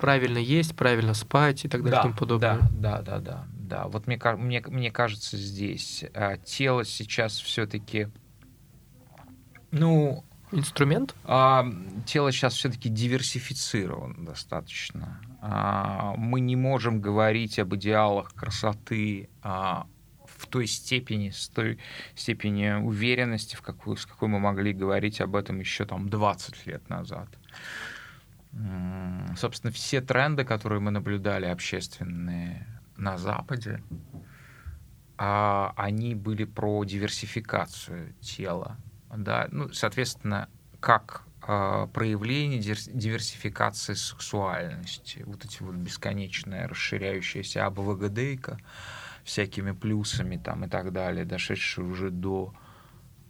[0.00, 2.58] Правильно есть, правильно спать и так далее да, и тому подобное.
[2.70, 3.86] Да, да, да, да да.
[3.86, 8.08] Вот мне, мне, мне кажется, здесь а, тело сейчас все-таки,
[9.70, 10.24] ну...
[10.50, 11.14] Инструмент?
[11.24, 11.66] А,
[12.06, 15.20] тело сейчас все-таки диверсифицировано достаточно.
[15.42, 19.86] А, мы не можем говорить об идеалах красоты а,
[20.24, 21.78] в той степени, с той
[22.14, 26.88] степени уверенности, в какую, с какой мы могли говорить об этом еще там 20 лет
[26.88, 27.28] назад.
[29.36, 32.66] Собственно, все тренды, которые мы наблюдали, общественные,
[32.98, 33.82] на Западе,
[35.16, 38.76] а они были про диверсификацию тела.
[39.16, 39.48] Да?
[39.50, 40.48] Ну, соответственно,
[40.80, 48.58] как э, проявление диверсификации сексуальности, вот эти вот бесконечная расширяющаяся АБВГДейка,
[49.24, 52.54] всякими плюсами там и так далее, дошедшие уже до,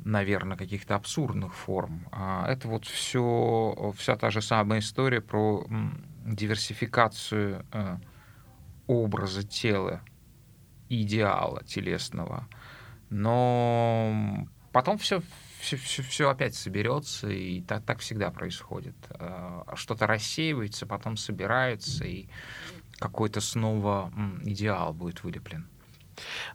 [0.05, 2.07] наверное, каких-то абсурдных форм.
[2.13, 5.67] А это вот все, вся та же самая история про
[6.25, 7.97] диверсификацию э,
[8.89, 10.01] образа тела,
[10.89, 12.49] идеала телесного.
[13.11, 15.23] Но потом все
[15.61, 18.95] все, все, все опять соберется, и так, так всегда происходит.
[19.11, 22.29] Э, что-то рассеивается, потом собирается, и
[22.99, 24.13] какой-то снова
[24.45, 25.69] идеал будет вылеплен.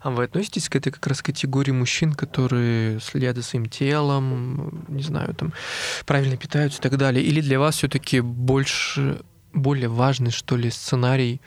[0.02, 5.02] А вы относитесь к этой как раз категории мужчин, которые следят за своим телом, не
[5.02, 5.54] знаю, там,
[6.04, 7.24] правильно питаются и так далее?
[7.24, 9.22] Или для вас все-таки больше,
[9.54, 11.40] более важный, что ли, сценарий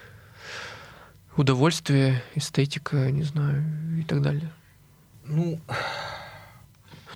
[1.38, 3.63] удовольствия, эстетика, не знаю,
[4.00, 4.52] и так далее?
[5.26, 5.60] Ну,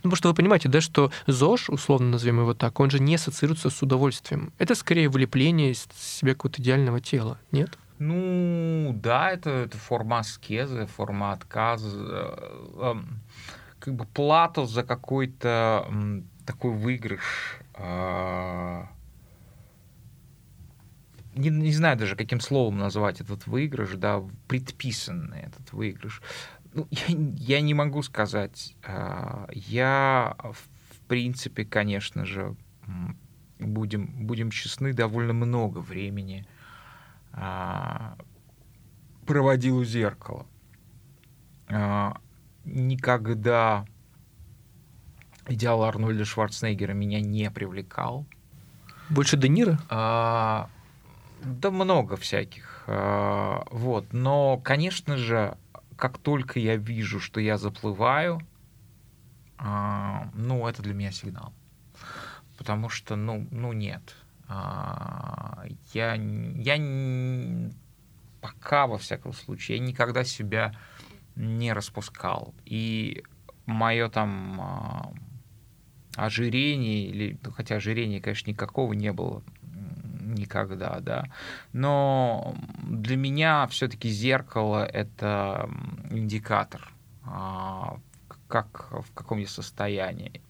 [0.03, 3.15] ну, потому что вы понимаете, да, что ЗОЖ, условно назовем его так, он же не
[3.15, 4.51] ассоциируется с удовольствием.
[4.57, 7.77] Это скорее вылепление из себя какого-то идеального тела, нет?
[7.99, 13.19] Ну, да, это, это форма аскезы, форма отказа, э, эм,
[13.79, 15.87] как бы плату за какой-то
[16.47, 17.59] такой выигрыш.
[21.35, 26.21] Не, не знаю даже, каким словом назвать этот выигрыш, да, предписанный этот выигрыш.
[26.73, 28.75] Ну, я, я не могу сказать.
[28.83, 32.55] А, я, в принципе, конечно же,
[33.59, 36.45] будем, будем честны, довольно много времени
[37.31, 38.17] а,
[39.25, 40.45] проводил у зеркала.
[41.69, 42.19] А,
[42.65, 43.85] никогда
[45.47, 48.25] идеал Арнольда Шварценеггера меня не привлекал.
[49.09, 49.79] Больше Де Ниро?
[49.89, 50.69] А,
[51.41, 52.83] да много всяких.
[52.87, 54.13] А, вот.
[54.13, 55.57] Но, конечно же,
[55.95, 58.41] как только я вижу, что я заплываю,
[59.57, 61.53] а, ну, это для меня сигнал.
[62.57, 64.15] Потому что, ну, ну нет.
[64.47, 67.69] А, я, я
[68.39, 70.75] пока, во всяком случае, я никогда себя
[71.35, 72.53] не распускал.
[72.65, 73.23] И
[73.65, 75.15] мое там
[76.15, 79.43] ожирение, или, хотя ожирения, конечно, никакого не было
[80.33, 81.25] никогда, да.
[81.73, 85.69] Но для меня все-таки зеркало это
[86.09, 86.91] индикатор,
[87.23, 87.99] а,
[88.47, 90.41] как в каком я состоянии.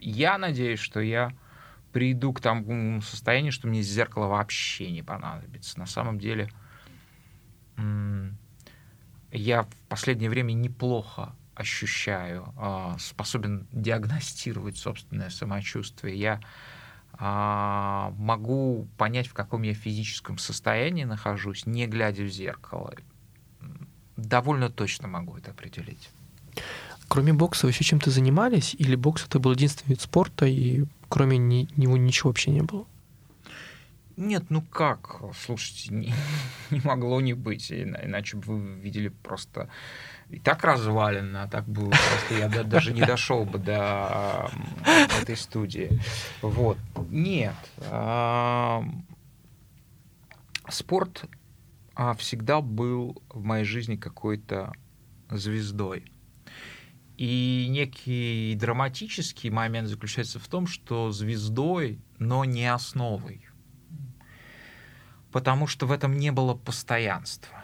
[0.00, 1.32] Я надеюсь, что я
[1.92, 5.78] приду к тому состоянию, что мне зеркало вообще не понадобится.
[5.78, 6.50] На самом деле
[9.30, 16.18] я в последнее время неплохо ощущаю, а, способен диагностировать собственное самочувствие.
[16.18, 16.40] Я
[17.18, 22.94] могу понять, в каком я физическом состоянии нахожусь, не глядя в зеркало.
[24.16, 26.10] Довольно точно могу это определить.
[27.08, 28.74] Кроме бокса вы еще чем-то занимались?
[28.78, 32.86] Или бокс это был единственный вид спорта, и кроме него ничего вообще не было?
[34.16, 35.20] Нет, ну как?
[35.34, 36.14] Слушайте, не,
[36.70, 39.68] не могло не быть, иначе бы вы видели просто
[40.30, 44.50] и так развалено, а так бы просто я даже не дошел бы до
[45.20, 46.00] этой студии.
[46.42, 46.78] Вот.
[47.10, 47.54] Нет.
[50.68, 51.24] Спорт
[51.94, 54.72] а, всегда был в моей жизни какой-то
[55.30, 56.04] звездой.
[57.16, 63.43] И некий драматический момент заключается в том, что звездой, но не основой.
[65.34, 67.58] Потому что в этом не было постоянства.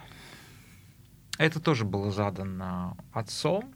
[1.38, 3.72] Это тоже было задано отцом.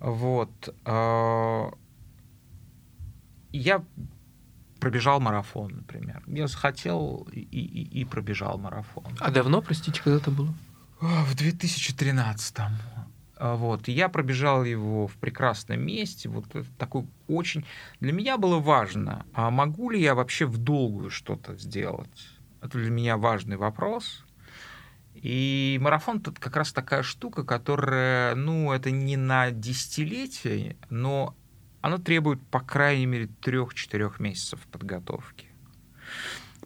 [0.00, 0.74] Вот.
[0.84, 1.70] Э,
[3.52, 3.82] я
[4.80, 6.22] пробежал марафон, например.
[6.26, 9.16] Я захотел и, и, и пробежал марафон.
[9.18, 10.54] А давно, простите, когда это было?
[11.00, 12.56] В 2013
[13.40, 16.44] вот, я пробежал его в прекрасном месте, вот
[16.76, 17.64] такой очень...
[18.00, 22.37] Для меня было важно, а могу ли я вообще в долгую что-то сделать?
[22.60, 24.24] Это для меня важный вопрос.
[25.14, 31.34] И марафон тут как раз такая штука, которая, ну, это не на десятилетие, но
[31.80, 35.46] оно требует, по крайней мере, трех-четырех месяцев подготовки.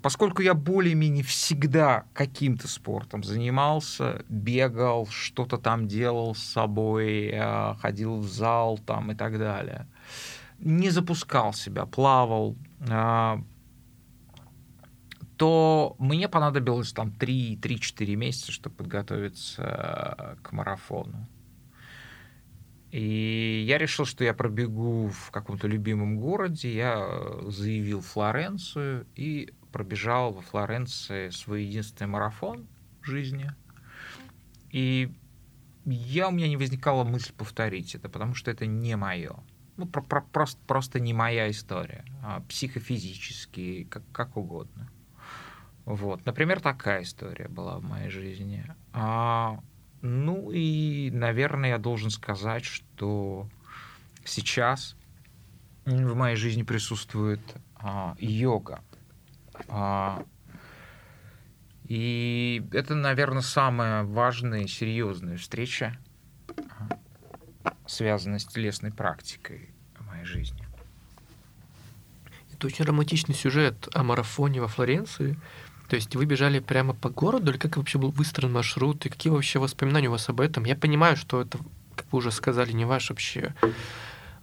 [0.02, 8.16] Поскольку я более-менее всегда каким-то спортом занимался, бегал, что-то там делал с собой, э, ходил
[8.18, 9.86] в зал там и так далее,
[10.58, 13.42] не запускал себя, плавал, э,
[15.42, 21.26] то мне понадобилось там 3-4 месяца, чтобы подготовиться к марафону.
[22.92, 26.72] И я решил, что я пробегу в каком-то любимом городе.
[26.72, 27.08] Я
[27.48, 32.68] заявил Флоренцию и пробежал во Флоренции свой единственный марафон
[33.00, 33.50] в жизни.
[34.70, 35.12] И
[35.86, 39.34] я, у меня не возникала мысль повторить это, потому что это не мое.
[39.76, 42.04] Ну, про, про, просто, просто не моя история.
[42.22, 44.88] А психофизически, как, как угодно.
[45.84, 48.64] Вот, например, такая история была в моей жизни.
[48.92, 49.58] А
[50.00, 53.48] Ну и, наверное, я должен сказать, что
[54.24, 54.96] сейчас
[55.84, 57.40] в моей жизни присутствует
[57.74, 58.82] а, йога.
[59.68, 60.24] А,
[61.84, 65.98] и это, наверное, самая важная и серьезная встреча,
[67.86, 70.66] связанная с телесной практикой в моей жизни.
[72.52, 75.36] Это очень романтичный сюжет о марафоне во Флоренции.
[75.92, 79.30] То есть вы бежали прямо по городу, или как вообще был выстроен маршрут, и какие
[79.30, 80.64] вообще воспоминания у вас об этом?
[80.64, 81.58] Я понимаю, что это,
[81.94, 83.54] как вы уже сказали, не ваш вообще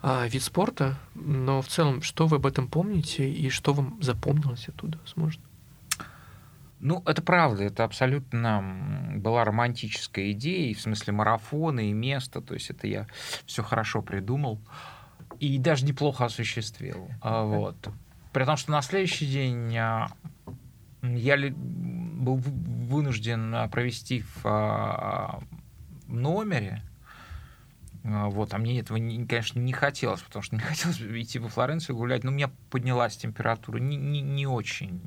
[0.03, 4.69] а, вид спорта, но в целом, что вы об этом помните и что вам запомнилось
[4.69, 5.41] оттуда, возможно?
[6.81, 12.69] Ну, это правда, это абсолютно была романтическая идея, в смысле марафона и места, то есть
[12.69, 13.07] это я
[13.47, 14.59] все хорошо придумал
[15.39, 17.09] и даже неплохо осуществил.
[17.21, 17.89] А, вот.
[18.33, 20.11] При том, что на следующий день а,
[21.01, 25.41] я был вынужден а, провести в
[26.07, 26.83] номере,
[28.03, 32.23] вот, а мне этого, конечно, не хотелось, потому что не хотелось идти во Флоренцию гулять,
[32.23, 35.01] но у меня поднялась температура не, не, не очень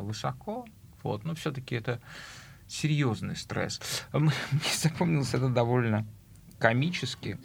[0.00, 0.66] высоко,
[1.02, 2.00] вот, но все-таки это
[2.68, 3.80] серьезный стресс.
[4.12, 4.32] Мне
[4.76, 6.06] запомнилось это довольно
[6.58, 7.38] комически.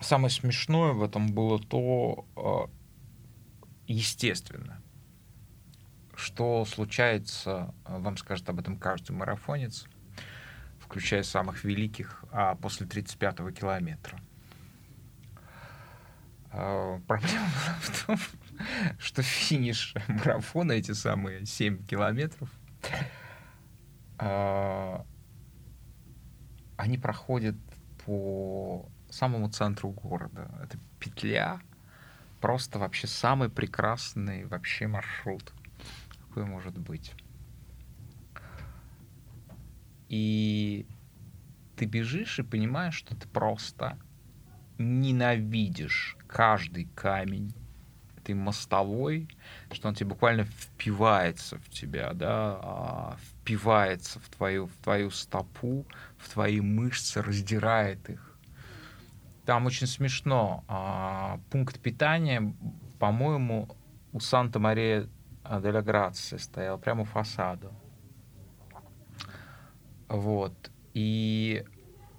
[0.00, 2.70] Самое смешное в этом было то,
[3.86, 4.75] естественно,
[6.16, 9.86] что случается, э, вам скажет об этом каждый марафонец,
[10.80, 14.18] включая самых великих, а после 35-го километра.
[16.50, 18.18] А, проблема была в том,
[18.98, 22.48] что финиш марафона, эти самые 7 километров,
[24.18, 25.04] а,
[26.78, 27.56] они проходят
[28.06, 30.50] по самому центру города.
[30.62, 31.60] Это петля,
[32.40, 35.52] просто вообще самый прекрасный вообще маршрут
[36.36, 37.14] такое может быть.
[40.08, 40.86] И
[41.76, 43.98] ты бежишь и понимаешь, что ты просто
[44.78, 47.54] ненавидишь каждый камень
[48.18, 49.28] этой мостовой,
[49.72, 55.86] что он тебе буквально впивается в тебя, да, а, впивается в твою, в твою стопу,
[56.18, 58.38] в твои мышцы, раздирает их.
[59.46, 60.64] Там очень смешно.
[60.68, 62.54] А, пункт питания,
[62.98, 63.74] по-моему,
[64.12, 65.08] у Санта-Мария
[65.62, 67.72] Деля Грация стоял прямо у фасада.
[70.08, 70.70] Вот.
[70.94, 71.64] И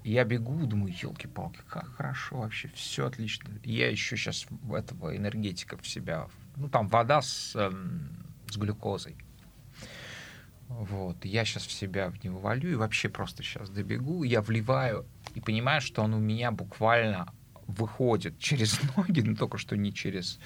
[0.04, 3.50] я бегу, думаю, елки-палки, как хорошо вообще, все отлично.
[3.64, 6.28] Я еще сейчас этого энергетика в себя.
[6.56, 8.10] Ну, там вода с, эм,
[8.50, 9.18] с глюкозой.
[10.70, 11.24] Вот.
[11.26, 14.24] Я сейчас в себя в него валю и вообще просто сейчас добегу.
[14.24, 17.34] Я вливаю и понимаю, что он у меня буквально
[17.68, 20.40] выходит через ноги, но только что не через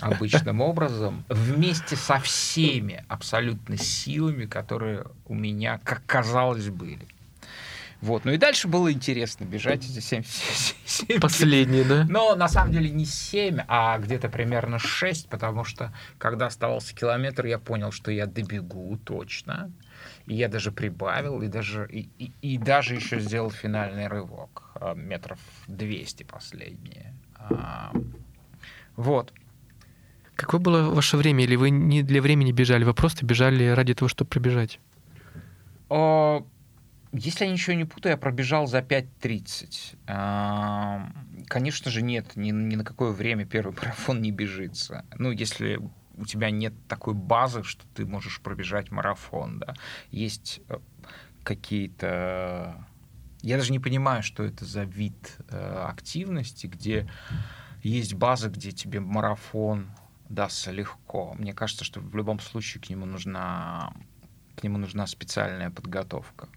[0.00, 7.06] обычным образом, вместе со всеми абсолютно силами, которые у меня, как казалось, были.
[8.00, 8.24] Вот.
[8.24, 12.06] Ну и дальше было интересно бежать эти 7, 7 Последние, да?
[12.08, 17.46] Но на самом деле не 7, а где-то примерно 6, потому что когда оставался километр,
[17.46, 19.72] я понял, что я добегу точно.
[20.26, 24.70] И я даже прибавил, и даже, и, и, и даже еще сделал финальный рывок.
[24.74, 27.14] А, метров 200 последние.
[27.38, 27.92] А,
[28.96, 29.32] вот.
[30.36, 31.44] Какое было ваше время?
[31.44, 34.78] Или вы не для времени бежали, вы просто бежали ради того, чтобы пробежать?
[35.88, 36.46] О,
[37.12, 39.96] если я ничего не путаю, я пробежал за 5.30.
[41.46, 45.06] Конечно же, нет, ни, ни на какое время первый марафон не бежится.
[45.16, 45.80] Ну, если
[46.16, 49.74] у тебя нет такой базы, что ты можешь пробежать марафон, да.
[50.10, 50.78] Есть э,
[51.44, 52.84] какие-то...
[53.42, 57.06] Я даже не понимаю, что это за вид э, активности, где
[57.82, 59.90] есть база, где тебе марафон
[60.28, 61.34] дастся легко.
[61.34, 63.92] Мне кажется, что в любом случае к нему нужна,
[64.56, 66.48] к нему нужна специальная подготовка.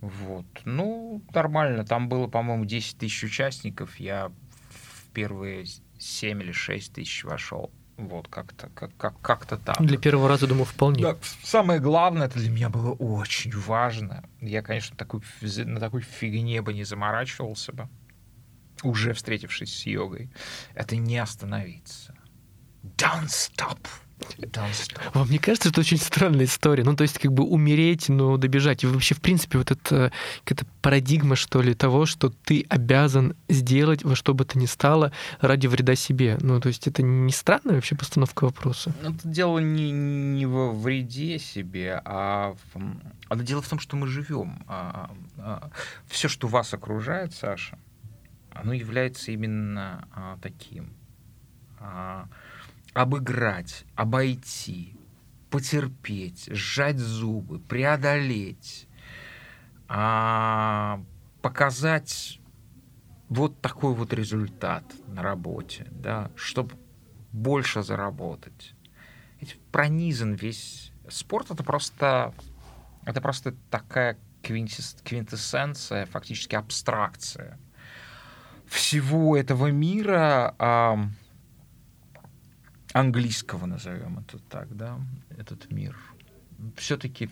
[0.00, 0.46] Вот.
[0.64, 1.84] Ну, нормально.
[1.84, 4.00] Там было, по-моему, 10 тысяч участников.
[4.00, 4.28] Я
[4.70, 5.66] в первые
[5.98, 7.70] 7 или 6 тысяч вошел.
[8.00, 9.78] Вот, как-то как, как, как-то так.
[9.78, 11.02] Для первого раза, думаю, вполне.
[11.02, 14.24] Да, самое главное, это для меня было очень важно.
[14.40, 17.88] Я, конечно, такой, на такой фигне бы не заморачивался бы,
[18.82, 20.30] уже встретившись с йогой.
[20.74, 22.14] Это не остановиться.
[22.82, 23.78] Don't stop.
[25.14, 26.84] Вам не кажется, что это очень странная история?
[26.84, 28.84] Ну, то есть, как бы умереть, но добежать.
[28.84, 30.12] И вообще, в принципе, вот это
[30.44, 35.12] какая-то парадигма, что ли, того, что ты обязан сделать во что бы то ни стало
[35.40, 36.38] ради вреда себе.
[36.40, 38.94] Ну, то есть, это не странная вообще постановка вопроса?
[39.02, 42.80] Ну, это дело не, не во вреде себе, а в...
[43.28, 44.62] это дело в том, что мы живем.
[44.66, 45.70] А, а,
[46.06, 47.78] все, что вас окружает, Саша,
[48.52, 50.92] оно является именно а, таким.
[51.78, 52.26] А,
[52.94, 54.96] обыграть, обойти,
[55.50, 58.88] потерпеть, сжать зубы, преодолеть,
[59.88, 61.02] а,
[61.42, 62.40] показать
[63.28, 66.76] вот такой вот результат на работе, да, чтобы
[67.32, 68.74] больше заработать.
[69.72, 71.50] Пронизан весь спорт.
[71.50, 72.34] Это просто,
[73.04, 77.58] это просто такая квинтэссенция, фактически абстракция
[78.70, 80.96] всего этого мира э,
[82.92, 84.98] английского, назовем это так, да,
[85.36, 85.96] этот мир.
[86.76, 87.28] Все-таки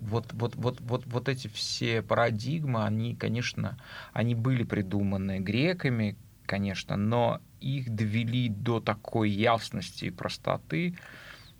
[0.00, 3.78] вот, вот, вот, вот, вот эти все парадигмы, они, конечно,
[4.12, 10.96] они были придуманы греками, конечно, но их довели до такой ясности и простоты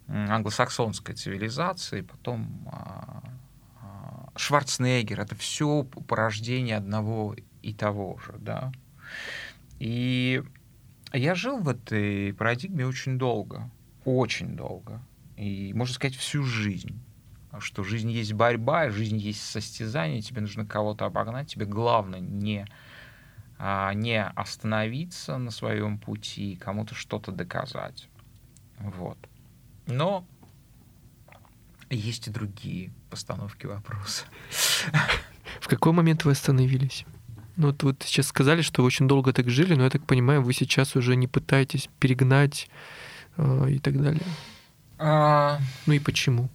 [0.09, 3.23] англосаксонской цивилизации, потом а,
[3.81, 8.73] а, Шварценеггер, это все порождение одного и того же, да.
[9.79, 10.43] И
[11.19, 13.71] я жил в этой парадигме очень долго,
[14.05, 15.01] очень долго,
[15.37, 17.01] и, можно сказать, всю жизнь
[17.59, 22.67] что жизнь есть борьба, жизнь есть состязание, тебе нужно кого-то обогнать, тебе главное не,
[23.59, 28.09] а, не остановиться на своем пути, кому-то что-то доказать.
[28.79, 29.19] Вот.
[29.87, 30.25] Но
[31.91, 34.25] есть и другие постановки вопроса.
[35.61, 37.05] В какой момент вы остановились?
[37.61, 40.41] Ну, вот вы сейчас сказали, что вы очень долго так жили, но я так понимаю,
[40.41, 42.71] вы сейчас уже не пытаетесь перегнать
[43.37, 44.23] э, и так далее.
[44.99, 45.59] А...
[45.85, 46.49] Ну и почему?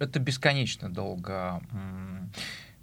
[0.00, 1.62] Это бесконечно долго.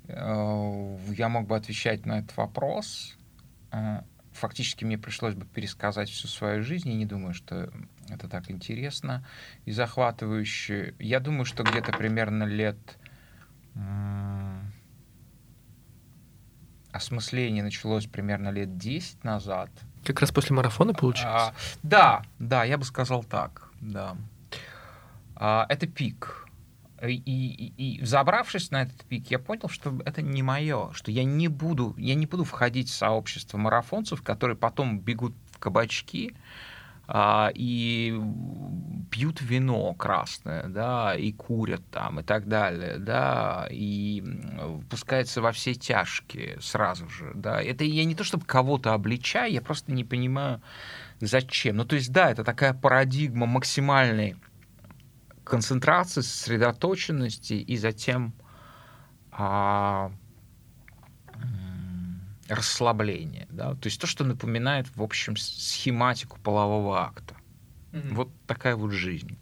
[0.07, 3.17] Э, я мог бы отвечать на этот вопрос.
[3.73, 6.87] Э, фактически мне пришлось бы пересказать всю свою жизнь.
[6.89, 7.69] Я не думаю, что
[8.07, 9.25] это так интересно
[9.65, 10.95] и захватывающе.
[10.99, 12.77] Я думаю, что где-то примерно лет
[16.91, 19.69] осмысление началось примерно лет 10 назад.
[20.03, 21.43] Как раз после марафона получилось?
[21.43, 24.15] А, да, да, я бы сказал так, да.
[25.35, 26.47] А, это пик.
[27.01, 31.23] И, и, и забравшись на этот пик, я понял, что это не мое, что я
[31.23, 36.35] не буду, я не буду входить в сообщество марафонцев, которые потом бегут в кабачки,
[37.13, 38.17] а, и
[39.11, 44.23] пьют вино красное, да, и курят там, и так далее, да, и
[44.89, 47.61] пускаются во все тяжкие сразу же, да.
[47.61, 50.61] Это я не то чтобы кого-то обличаю, я просто не понимаю,
[51.19, 51.75] зачем.
[51.75, 54.37] Ну, то есть, да, это такая парадигма максимальной
[55.43, 58.33] концентрации, сосредоточенности и затем
[59.33, 60.13] а,
[62.51, 63.47] расслабление.
[63.49, 63.75] Да?
[63.75, 67.35] То есть то, что напоминает, в общем, схематику полового акта.
[67.91, 68.13] Mm-hmm.
[68.13, 69.37] Вот такая вот жизнь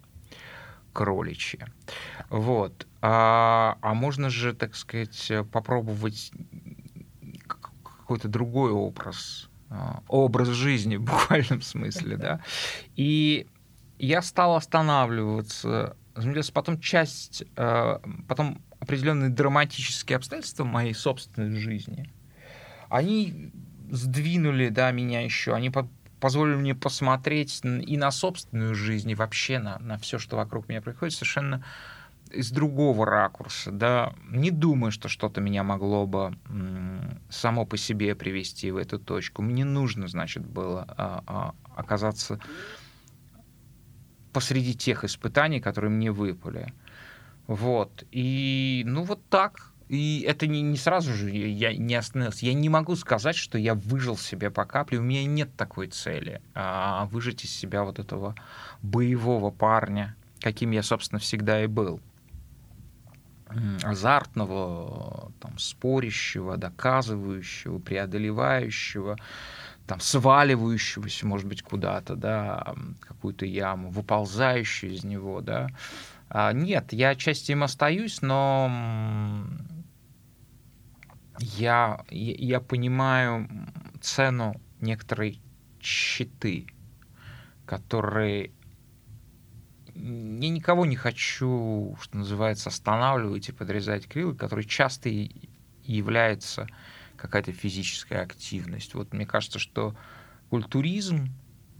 [0.93, 1.67] кроличья.
[2.29, 2.87] Вот.
[3.01, 6.31] А, а можно же, так сказать, попробовать
[7.47, 12.41] какой-то другой образ, а, образ жизни в буквальном смысле, да.
[12.95, 13.47] И
[13.97, 15.95] я стал останавливаться.
[16.53, 22.11] Потом часть, а, потом определенные драматические обстоятельства моей собственной жизни–
[22.89, 23.51] они
[23.89, 25.71] сдвинули, да, меня еще, они
[26.19, 30.81] позволили мне посмотреть и на собственную жизнь, и вообще на, на все, что вокруг меня
[30.81, 31.63] происходит, совершенно
[32.31, 36.37] из другого ракурса, да, не думаю, что что-то меня могло бы
[37.29, 39.41] само по себе привести в эту точку.
[39.41, 42.39] Мне нужно, значит, было а, а, оказаться
[44.31, 46.71] посреди тех испытаний, которые мне выпали.
[47.47, 48.03] Вот.
[48.11, 52.45] И, ну, вот так и это не, не сразу же я не остановился.
[52.45, 54.99] Я не могу сказать, что я выжил себе по капле.
[54.99, 56.41] У меня нет такой цели.
[56.53, 58.35] А выжить из себя вот этого
[58.83, 61.99] боевого парня, каким я, собственно, всегда и был.
[63.81, 69.17] Азартного, там, спорящего, доказывающего, преодолевающего,
[69.87, 75.69] там, сваливающегося, может быть, куда-то, да, какую-то яму, выползающую из него, да.
[76.29, 78.69] А, нет, я отчасти им остаюсь, но
[81.39, 83.49] я, я понимаю
[84.01, 85.41] цену некоторой
[85.81, 86.67] щиты,
[87.65, 88.51] которые
[89.95, 95.09] я никого не хочу, что называется, останавливать и подрезать крылы, которые часто
[95.83, 96.67] является
[97.17, 98.93] какая-то физическая активность.
[98.93, 99.95] Вот мне кажется, что
[100.49, 101.33] культуризм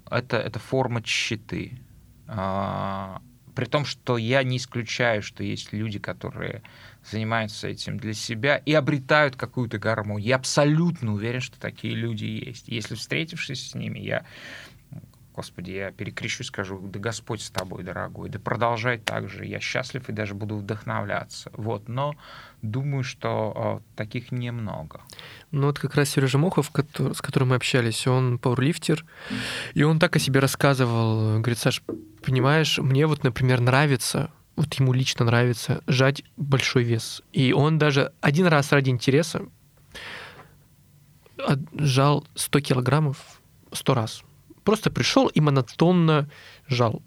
[0.09, 1.79] это, это форма щиты.
[2.27, 3.21] А,
[3.55, 6.61] при том, что я не исключаю, что есть люди, которые
[7.03, 10.27] занимаются этим для себя и обретают какую-то гармонию.
[10.27, 12.67] Я абсолютно уверен, что такие люди есть.
[12.67, 14.25] Если встретившись с ними, я
[15.39, 19.61] Господи, я перекрещу и скажу, да Господь с тобой, дорогой, да продолжай так же, я
[19.61, 21.49] счастлив и даже буду вдохновляться.
[21.53, 22.15] Вот, но
[22.61, 24.99] думаю, что э, таких немного.
[25.51, 26.69] Ну вот как раз Сережа Мохов,
[27.13, 29.05] с которым мы общались, он пауэрлифтер,
[29.75, 31.83] и он так о себе рассказывал, говорит, Саш,
[32.21, 37.21] понимаешь, мне вот, например, нравится вот ему лично нравится жать большой вес.
[37.31, 39.47] И он даже один раз ради интереса
[41.77, 43.41] жал 100 килограммов
[43.71, 44.21] 100 раз.
[44.65, 46.29] Просто пришел и монотонно
[46.67, 47.01] жал.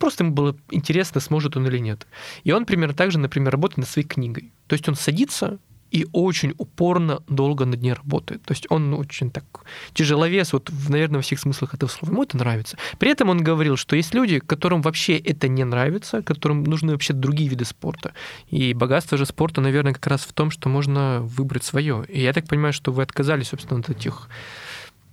[0.00, 2.08] Просто ему было интересно, сможет он или нет.
[2.42, 4.52] И он примерно так же, например, работает над своей книгой.
[4.66, 5.60] То есть он садится,
[5.92, 8.42] и очень упорно долго над ней работает.
[8.42, 9.44] То есть он очень так
[9.92, 12.12] тяжеловес, вот, наверное, во всех смыслах этого слова.
[12.12, 12.78] Ему это нравится.
[12.98, 17.12] При этом он говорил, что есть люди, которым вообще это не нравится, которым нужны вообще
[17.12, 18.14] другие виды спорта.
[18.48, 22.04] И богатство же спорта, наверное, как раз в том, что можно выбрать свое.
[22.08, 24.28] И я так понимаю, что вы отказались, собственно, от этих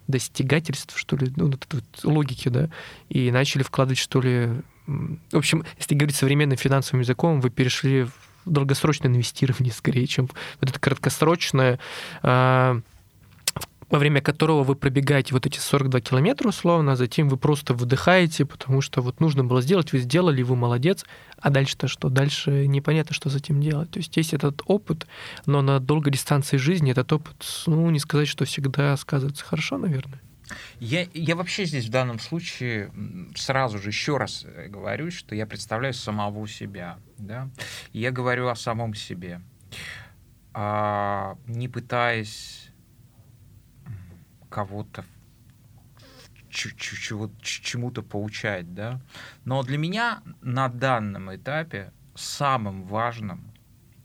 [0.08, 2.70] достигательств, что ли, ну, вот, вот, логики, да,
[3.10, 4.50] и начали вкладывать, что ли,
[4.88, 10.30] в общем, если говорить современным финансовым языком, вы перешли в долгосрочное инвестирование скорее, чем
[10.62, 11.80] вот это краткосрочное,
[12.22, 12.82] а,
[13.90, 18.46] во время которого вы пробегаете вот эти 42 километра условно, а затем вы просто выдыхаете,
[18.46, 21.06] потому что вот нужно было сделать, вы сделали, вы молодец,
[21.40, 22.10] а дальше-то что?
[22.10, 23.90] Дальше непонятно, что этим делать.
[23.92, 25.08] То есть есть этот опыт,
[25.46, 27.36] но на долгой дистанции жизни этот опыт,
[27.66, 30.22] ну, не сказать, что всегда сказывается хорошо, наверное.
[30.80, 32.92] Я, я вообще здесь в данном случае
[33.36, 37.00] сразу же еще раз э, говорю, что я представляю самого себя.
[37.18, 37.50] Да?
[37.94, 39.42] Я говорю о самом себе,
[40.54, 42.70] а, не пытаясь
[44.50, 45.06] кого-то
[46.50, 49.00] чему-то поучать, да.
[49.46, 53.54] Но для меня на данном этапе самым важным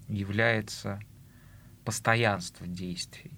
[0.09, 1.01] является
[1.85, 3.34] постоянство действий.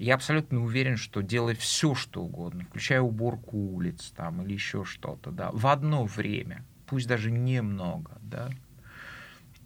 [0.00, 5.30] Я абсолютно уверен, что делая все, что угодно, включая уборку улиц там, или еще что-то,
[5.30, 8.48] да, в одно время, пусть даже немного, да,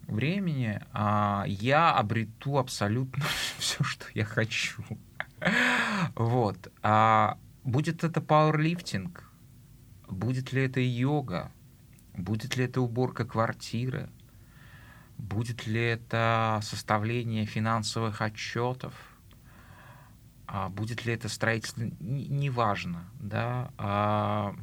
[0.07, 3.23] времени, а, я обрету абсолютно
[3.59, 4.83] все, что я хочу.
[6.15, 6.69] Вот.
[6.83, 9.31] А будет это пауэрлифтинг,
[10.09, 11.49] будет ли это йога,
[12.13, 14.09] будет ли это уборка квартиры,
[15.17, 18.93] будет ли это составление финансовых отчетов–
[20.47, 23.71] а будет ли это строительство, неважно, да.
[23.77, 24.55] А,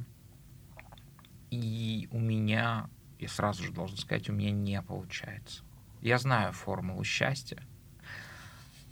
[1.50, 5.64] и у меня, я сразу же должен сказать, у меня не получается.
[6.00, 7.62] Я знаю формулу счастья,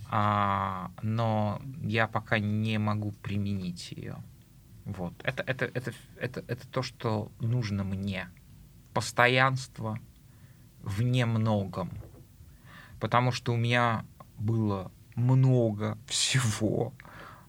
[0.09, 4.17] а, но я пока не могу применить ее.
[4.85, 5.15] Вот.
[5.23, 8.29] Это, это, это, это, это то, что нужно мне.
[8.93, 9.99] Постоянство
[10.83, 11.91] в немногом.
[12.99, 14.05] Потому что у меня
[14.37, 16.93] было много всего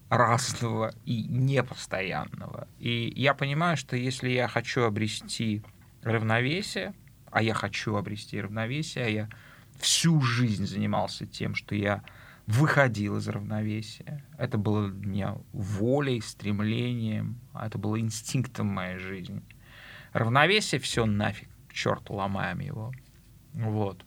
[0.09, 2.67] разного и непостоянного.
[2.79, 5.63] И я понимаю, что если я хочу обрести
[6.01, 6.93] равновесие,
[7.31, 9.29] а я хочу обрести равновесие, а я
[9.79, 12.03] всю жизнь занимался тем, что я
[12.45, 14.23] выходил из равновесия.
[14.37, 19.41] Это было для меня волей, стремлением, это было инстинктом моей жизни.
[20.11, 22.91] Равновесие все нафиг, к черту ломаем его.
[23.53, 24.05] Вот.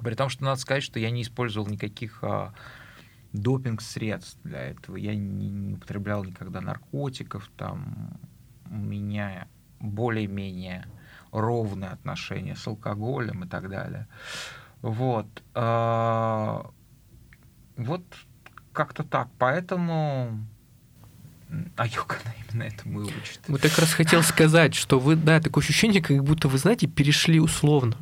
[0.00, 2.52] При том, что надо сказать, что я не использовал никаких а,
[3.32, 4.96] допинг-средств для этого.
[4.96, 7.50] Я не, не употреблял никогда наркотиков.
[7.56, 8.18] Там
[8.70, 9.48] у меня
[9.80, 10.86] более-менее
[11.32, 14.06] ровное отношение с алкоголем и так далее.
[14.82, 15.26] Вот.
[15.54, 16.70] А,
[17.76, 18.04] вот
[18.72, 19.28] как-то так.
[19.38, 20.46] Поэтому
[21.76, 22.16] а йога
[22.50, 23.40] именно этому и учит.
[23.48, 26.86] Вот я как раз хотел сказать, что вы, да, такое ощущение, как будто вы, знаете,
[26.86, 27.96] перешли условно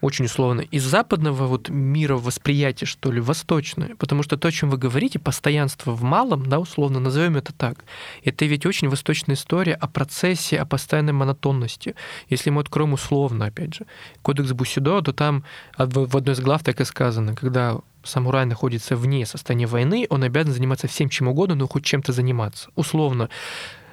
[0.00, 3.96] очень условно, из западного вот мира восприятия, что ли, восточное.
[3.96, 7.84] Потому что то, о чем вы говорите, постоянство в малом, да, условно, назовем это так,
[8.22, 11.94] это ведь очень восточная история о процессе, о постоянной монотонности.
[12.28, 13.86] Если мы откроем условно, опять же,
[14.22, 15.44] кодекс Бусидо, то там
[15.76, 20.52] в одной из глав так и сказано, когда самурай находится вне состояния войны, он обязан
[20.52, 22.70] заниматься всем чем угодно, но хоть чем-то заниматься.
[22.76, 23.28] Условно,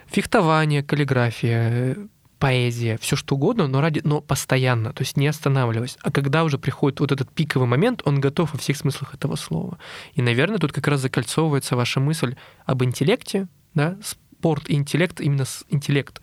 [0.07, 1.97] фехтование, каллиграфия,
[2.39, 5.97] поэзия, все что угодно, но ради, но постоянно, то есть не останавливаясь.
[6.01, 9.77] А когда уже приходит вот этот пиковый момент, он готов во всех смыслах этого слова.
[10.13, 15.45] И, наверное, тут как раз закольцовывается ваша мысль об интеллекте, да, спорт и интеллект, именно
[15.69, 16.21] интеллект,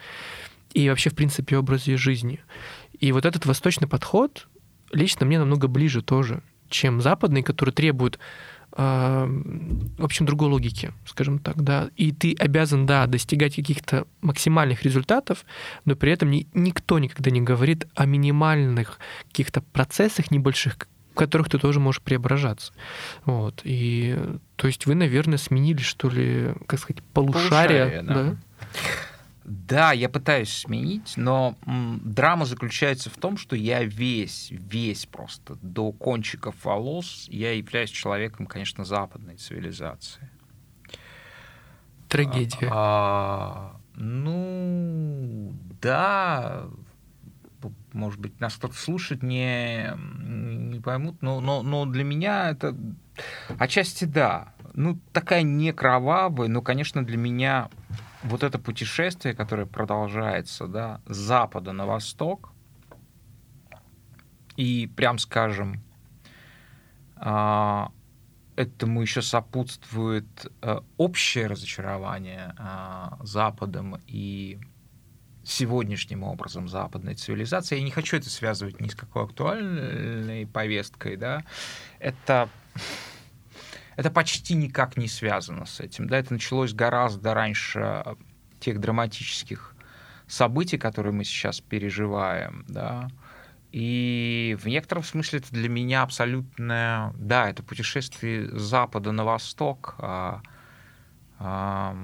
[0.72, 2.40] и вообще, в принципе, образе жизни.
[2.98, 4.48] И вот этот восточный подход
[4.92, 8.18] лично мне намного ближе тоже, чем западный, который требует
[8.74, 11.90] в общем, другой логики, скажем так, да.
[11.96, 15.44] И ты обязан, да, достигать каких-то максимальных результатов,
[15.84, 18.98] но при этом ни, никто никогда не говорит о минимальных
[19.28, 20.76] каких-то процессах небольших,
[21.12, 22.72] в которых ты тоже можешь преображаться.
[23.24, 23.60] Вот.
[23.64, 24.18] И
[24.56, 28.14] то есть вы, наверное, сменили, что ли, как сказать, полушария, полушария да?
[28.14, 28.36] да?
[29.44, 35.56] Да, я пытаюсь сменить, но м, драма заключается в том, что я весь, весь просто
[35.62, 40.30] до кончиков волос, я являюсь человеком, конечно, западной цивилизации.
[42.08, 42.68] Трагедия.
[42.70, 46.66] А, а, ну, да,
[47.92, 52.76] может быть, нас кто-то слушает, не, не поймут, но, но, но для меня это
[53.58, 54.54] отчасти да.
[54.74, 57.68] Ну, такая не кровавая, но, конечно, для меня
[58.22, 62.52] вот это путешествие, которое продолжается, да, с запада на восток,
[64.56, 65.82] и, прям скажем,
[67.16, 67.90] а,
[68.56, 74.60] этому еще сопутствует э, общее разочарование а, Западом и
[75.44, 77.78] сегодняшним образом западной цивилизации.
[77.78, 81.44] Я не хочу это связывать ни с какой актуальной повесткой, да.
[81.98, 82.48] Это
[83.96, 86.08] это почти никак не связано с этим.
[86.08, 86.18] Да?
[86.18, 88.04] Это началось гораздо раньше
[88.60, 89.74] тех драматических
[90.26, 92.64] событий, которые мы сейчас переживаем.
[92.68, 93.08] Да?
[93.72, 99.94] И в некотором смысле это для меня абсолютное, да, это путешествие с запада на восток,
[99.98, 100.42] а,
[101.38, 101.96] а,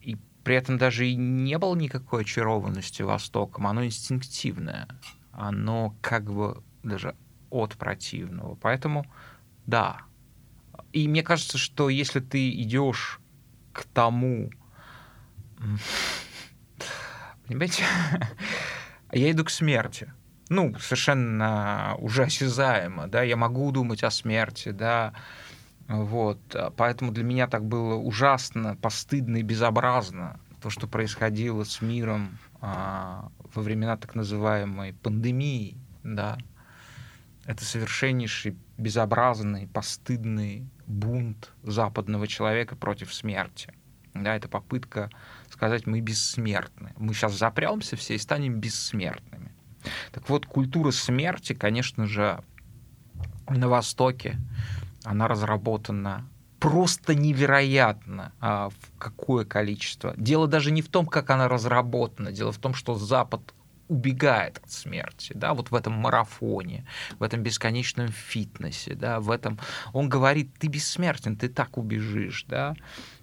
[0.00, 4.88] и при этом даже и не было никакой очарованности Востоком, оно инстинктивное,
[5.32, 7.14] оно как бы даже
[7.50, 8.54] от противного.
[8.54, 9.04] Поэтому,
[9.70, 10.02] да.
[10.92, 13.20] И мне кажется, что если ты идешь
[13.72, 14.50] к тому,
[17.46, 17.84] понимаете,
[19.12, 20.12] я иду к смерти.
[20.48, 25.14] Ну, совершенно уже осязаемо, да, я могу думать о смерти, да,
[25.86, 26.40] вот,
[26.76, 33.30] поэтому для меня так было ужасно, постыдно и безобразно то, что происходило с миром а,
[33.54, 36.36] во времена так называемой пандемии, да,
[37.44, 43.72] это совершеннейший безобразный, постыдный бунт западного человека против смерти.
[44.14, 45.10] Да, это попытка
[45.50, 46.92] сказать, мы бессмертны.
[46.98, 49.52] Мы сейчас запремся все и станем бессмертными.
[50.12, 52.42] Так вот, культура смерти, конечно же,
[53.48, 54.38] на Востоке,
[55.04, 56.28] она разработана
[56.58, 60.14] просто невероятно а, в какое количество.
[60.16, 63.54] Дело даже не в том, как она разработана, дело в том, что Запад
[63.90, 66.86] убегает от смерти, да, вот в этом марафоне,
[67.18, 69.58] в этом бесконечном фитнесе, да, в этом...
[69.92, 72.74] Он говорит, ты бессмертен, ты так убежишь, да,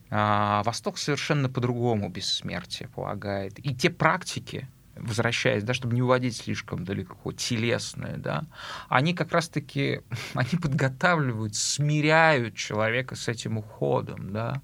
[0.09, 3.57] а Восток совершенно по-другому бессмертие полагает.
[3.65, 8.43] И те практики, возвращаясь, да, чтобы не уводить слишком далеко, телесные, да,
[8.89, 10.01] они как раз-таки,
[10.33, 14.61] они подготавливают, смиряют человека с этим уходом, да.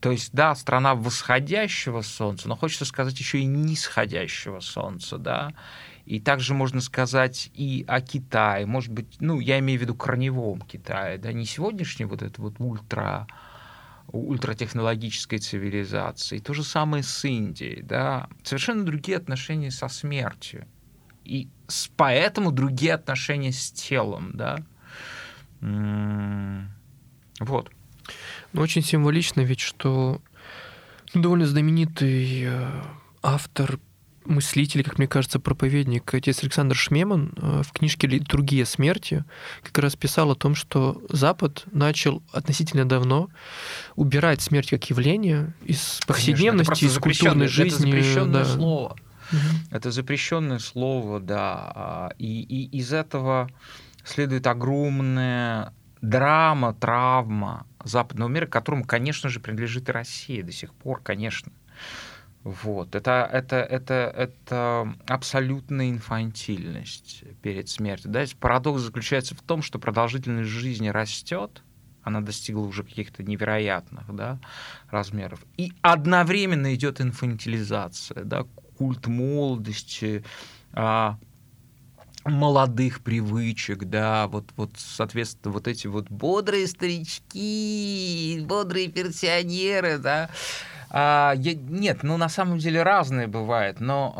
[0.00, 5.52] То есть, да, страна восходящего солнца, но хочется сказать еще и нисходящего солнца, да.
[6.06, 10.62] И также можно сказать и о Китае, может быть, ну, я имею в виду корневом
[10.62, 13.26] Китае, да, не сегодняшний вот этот вот ультра
[14.12, 16.38] ультратехнологической цивилизации.
[16.38, 17.82] То же самое с Индией.
[17.82, 18.28] Да?
[18.42, 20.66] Совершенно другие отношения со смертью.
[21.24, 21.48] И
[21.96, 24.32] поэтому другие отношения с телом.
[24.34, 24.58] Да?
[27.38, 27.70] Вот.
[28.52, 30.20] Ну, очень символично ведь, что
[31.14, 32.70] довольно знаменитый э,
[33.22, 33.78] автор
[34.24, 39.24] мыслитель, как мне кажется, проповедник, отец Александр Шмеман э, в книжке «Литургия смерти»
[39.62, 43.28] как раз писал о том, что Запад начал относительно давно
[43.96, 47.88] убирать смерть как явление из повседневности, Конечно, из культурной жизни.
[47.88, 48.54] Это запрещенное да.
[48.54, 48.96] слово.
[49.32, 49.38] Угу.
[49.70, 51.72] Это запрещенное слово, да.
[51.74, 53.48] А, и, и из этого
[54.04, 61.00] следует огромная драма, травма западного мира, которому, конечно же, принадлежит и Россия до сих пор,
[61.00, 61.52] конечно.
[62.42, 62.94] Вот.
[62.94, 68.10] Это, это, это, это абсолютная инфантильность перед смертью.
[68.10, 68.24] Да?
[68.38, 71.62] Парадокс заключается в том, что продолжительность жизни растет,
[72.02, 74.38] она достигла уже каких-то невероятных да,
[74.88, 75.44] размеров.
[75.58, 78.44] И одновременно идет инфантилизация, да,
[78.78, 80.24] культ молодости,
[80.72, 81.18] а,
[82.24, 90.28] молодых привычек, да, вот, вот, соответственно, вот эти вот бодрые старички, бодрые пенсионеры, да,
[90.90, 94.14] а, я, нет, ну на самом деле разные бывает, но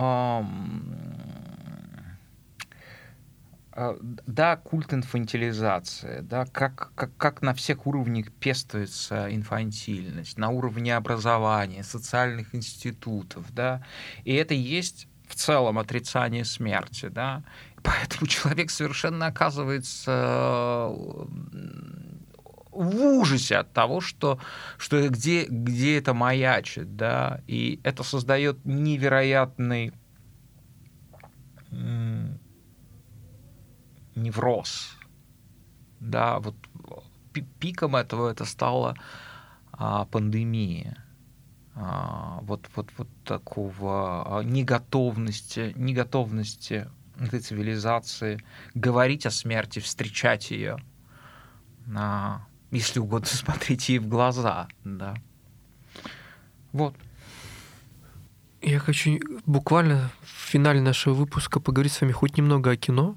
[3.72, 3.96] а,
[4.26, 11.82] да, культ инфантилизации, да, как, как, как на всех уровнях пестуется инфантильность, на уровне образования,
[11.82, 13.82] социальных институтов, да,
[14.24, 17.44] и это есть в целом отрицание смерти, да,
[17.82, 20.92] поэтому человек совершенно оказывается
[22.72, 24.40] в ужасе от того, что,
[24.76, 29.92] что где, где это маячит, да, и это создает невероятный
[34.16, 34.96] невроз,
[36.00, 36.56] да, вот
[37.60, 38.96] пиком этого это стала
[39.72, 41.04] а, пандемия,
[41.74, 48.42] вот, вот, вот такого а, неготовности, неготовности этой цивилизации
[48.74, 50.78] говорить о смерти, встречать ее,
[51.96, 55.14] а, если угодно, смотреть ей в глаза, да.
[56.72, 56.94] Вот.
[58.62, 63.16] Я хочу буквально в финале нашего выпуска поговорить с вами хоть немного о кино,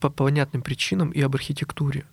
[0.00, 2.04] по понятным причинам и об архитектуре.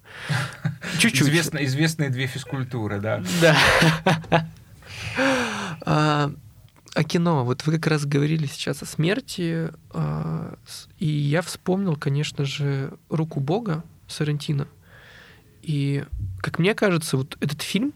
[0.98, 1.28] Чуть-чуть.
[1.28, 3.24] Известно, известные две физкультуры, да?
[3.42, 4.50] Да.
[5.82, 6.32] а,
[6.94, 7.44] о кино.
[7.44, 10.56] Вот вы как раз говорили сейчас о смерти, а,
[10.98, 14.68] и я вспомнил, конечно же, «Руку Бога» Сарантино.
[15.62, 16.06] И,
[16.42, 17.94] как мне кажется, вот этот фильм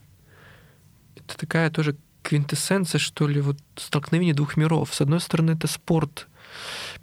[1.16, 4.94] —это такая тоже квинтэссенция, что ли, вот столкновение двух миров.
[4.94, 6.28] С одной стороны, это спорт,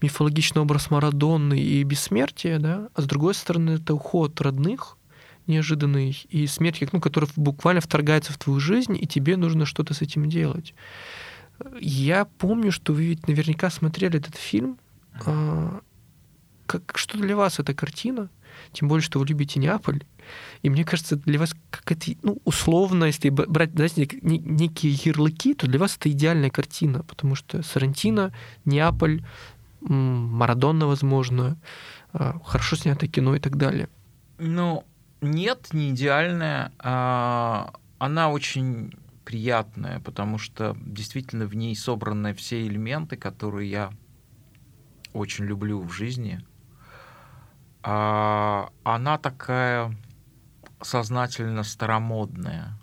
[0.03, 4.96] мифологичный образ Марадонны и бессмертия, да, а с другой стороны, это уход родных,
[5.47, 10.03] неожиданный, и смерть, ну, который буквально вторгается в твою жизнь, и тебе нужно что-то с
[10.03, 10.75] этим делать.
[11.81, 14.79] Я помню, что вы ведь наверняка смотрели этот фильм.
[15.25, 15.81] А,
[16.67, 18.29] как, что для вас эта картина?
[18.73, 20.05] Тем более, что вы любите Неаполь.
[20.63, 25.79] И мне кажется, для вас какая-то, ну, условно, если брать, знаете, некие ярлыки, то для
[25.79, 28.33] вас это идеальная картина, потому что Сарантино,
[28.65, 29.25] Неаполь,
[29.81, 31.59] Марадонна, возможно,
[32.13, 33.89] а, хорошо снятое кино и так далее.
[34.39, 34.85] Ну,
[35.31, 36.73] нет, не идеальная.
[36.79, 38.93] А, она очень
[39.25, 43.91] приятная, потому что действительно в ней собраны все элементы, которые я
[45.13, 46.41] очень люблю в жизни.
[47.83, 49.97] А, она такая
[50.81, 52.79] сознательно старомодная.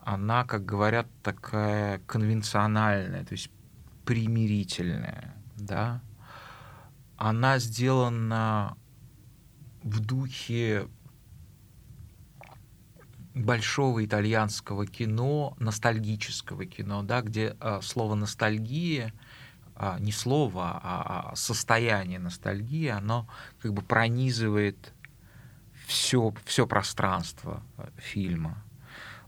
[0.00, 3.50] Она, как говорят, такая конвенциональная, то есть
[4.04, 6.00] примирительная, да.
[7.16, 8.76] Она сделана
[9.82, 10.88] в духе
[13.44, 19.12] большого итальянского кино, ностальгического кино, да, где э, слово ностальгия
[19.76, 23.28] э, не слово, а, а состояние ностальгии, оно
[23.60, 24.92] как бы пронизывает
[25.86, 28.62] все, все пространство э, фильма.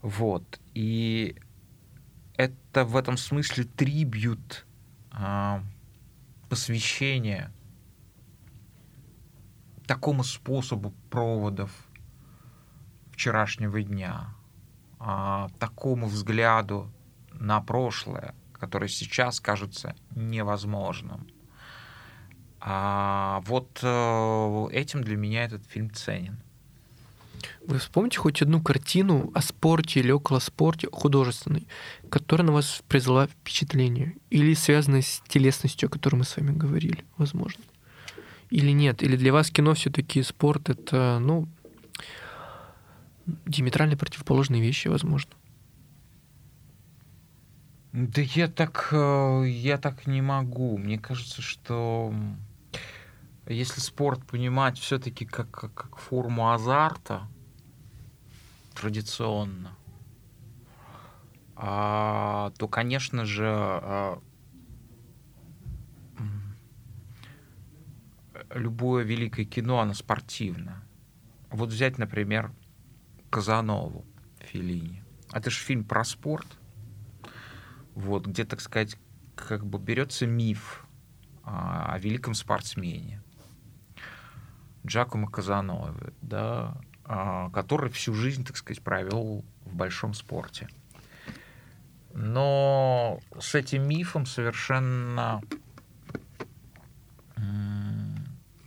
[0.02, 0.60] Вот.
[0.74, 1.36] И
[2.36, 4.66] это в этом смысле трибют,
[5.12, 5.60] э,
[6.48, 7.52] посвящение
[9.86, 11.70] такому способу проводов
[13.20, 14.34] вчерашнего дня,
[14.98, 16.90] э, такому взгляду
[17.34, 21.26] на прошлое, которое сейчас кажется невозможным.
[22.60, 26.38] А вот э, этим для меня этот фильм ценен.
[27.66, 31.68] Вы вспомните хоть одну картину о спорте или около спорте художественной,
[32.08, 34.16] которая на вас произвела впечатление?
[34.30, 37.62] Или связанная с телесностью, о которой мы с вами говорили, возможно?
[38.48, 39.02] Или нет?
[39.02, 41.48] Или для вас кино все таки спорт— это, ну,
[43.46, 45.32] диаметрально противоположные вещи, возможно?
[47.92, 50.78] Да я так, э, я так не могу.
[50.78, 52.14] Мне кажется, что
[53.46, 57.26] если спорт понимать все-таки как, как, как форму азарта,
[58.74, 59.76] традиционно,
[61.56, 64.22] а, то, конечно же, а,
[68.54, 70.82] любое великое кино, оно спортивно.
[71.50, 72.52] Вот взять, например,
[73.30, 74.04] Казанову
[74.40, 75.02] Филини.
[75.32, 76.46] Это же фильм про спорт.
[77.94, 78.96] Вот, где, так сказать,
[79.34, 80.84] как бы берется миф
[81.42, 83.22] а, о великом спортсмене.
[84.86, 90.68] Джакомо Казанове, да, а, который всю жизнь, так сказать, провел в большом спорте.
[92.12, 95.40] Но с этим мифом совершенно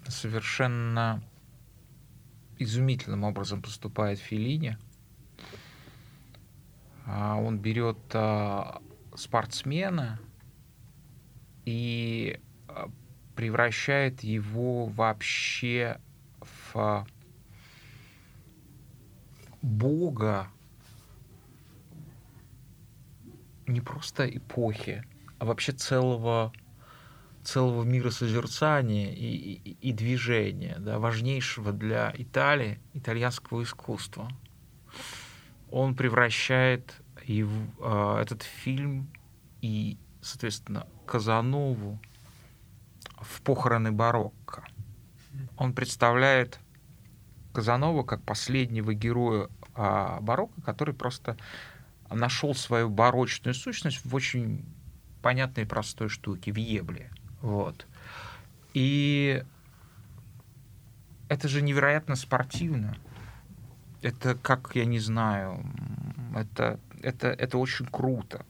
[0.08, 1.22] совершенно
[2.60, 4.78] изумительным образом поступает Филини.
[7.06, 8.82] А, он берет а,
[9.16, 10.20] спортсмена
[11.66, 12.40] и
[13.36, 16.00] превращает его вообще
[16.42, 17.08] в
[19.62, 20.50] Бога
[23.68, 25.04] не просто эпохи,
[25.40, 26.52] а вообще целого
[27.44, 34.30] целого мира созерцания и, и, и движения, да, важнейшего для Италии, итальянского искусства.
[35.72, 39.12] Он превращает его, э, этот фильм
[39.62, 42.00] и, соответственно, Казанову
[43.20, 44.64] в похороны барокко.
[45.58, 46.60] Он представляет
[47.54, 51.38] Казанова как последнего героя а, барокко, который просто
[52.10, 54.66] нашел свою барочную сущность в очень
[55.22, 57.12] понятной и простой штуке, в ебле.
[57.44, 57.86] Вот.
[58.74, 59.44] И
[61.28, 62.98] это же невероятно спортивно.
[64.02, 65.64] Это как, я не знаю,
[66.36, 68.46] это, это, это очень круто.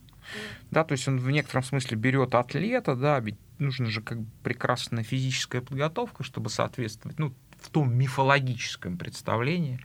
[0.70, 5.04] Да, то есть он в некотором смысле берет атлета, да, ведь нужна же как прекрасная
[5.04, 9.80] физическая подготовка, чтобы соответствовать, ну, в том мифологическом представлении,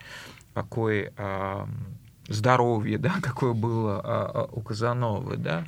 [0.52, 1.66] какое э,
[2.28, 5.64] здоровье, да, какое было э, у Казановы, да,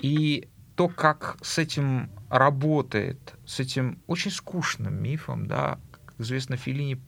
[0.00, 0.48] и
[0.80, 6.98] то, как с этим работает, с этим очень скучным мифом, да, как известно, Филини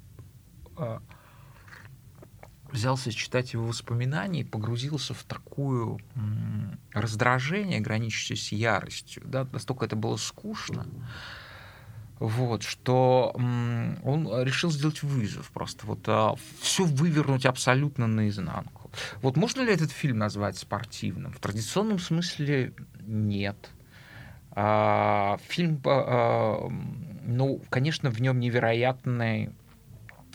[0.76, 0.98] э,
[2.70, 9.86] взялся читать его воспоминания и погрузился в такую м, раздражение, граничащее с яростью, да, настолько
[9.86, 10.86] это было скучно,
[12.18, 18.90] вот, что м, он решил сделать вызов просто, вот а, все вывернуть абсолютно наизнанку.
[19.22, 21.32] Вот можно ли этот фильм назвать спортивным?
[21.32, 22.74] В традиционном смысле
[23.06, 23.70] нет.
[24.52, 26.68] А, фильм, а,
[27.24, 29.50] ну, конечно, в нем невероятный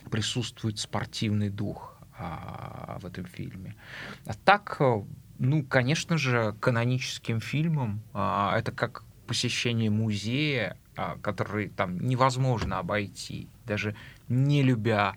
[0.10, 3.76] присутствует спортивный дух а, в этом фильме.
[4.26, 4.82] А так,
[5.40, 13.48] ну, конечно же, каноническим фильмом а, это как посещение музея, а, который там невозможно обойти,
[13.66, 13.96] даже
[14.30, 15.16] не любя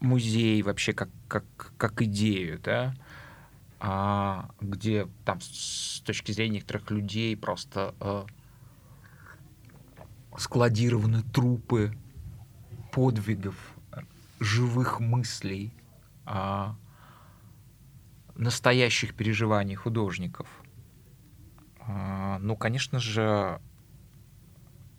[0.00, 1.44] музей вообще как, как,
[1.76, 3.09] как идею, да, а,
[3.80, 8.26] где там с точки зрения некоторых людей просто а,
[10.36, 11.96] складированы трупы
[12.92, 13.56] подвигов,
[14.38, 15.72] живых мыслей,
[16.26, 16.76] а,
[18.34, 20.48] настоящих переживаний художников.
[21.80, 23.60] А, ну, конечно же,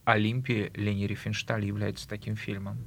[0.05, 2.79] Олимпия Лени Рифеншталь является таким фильмом.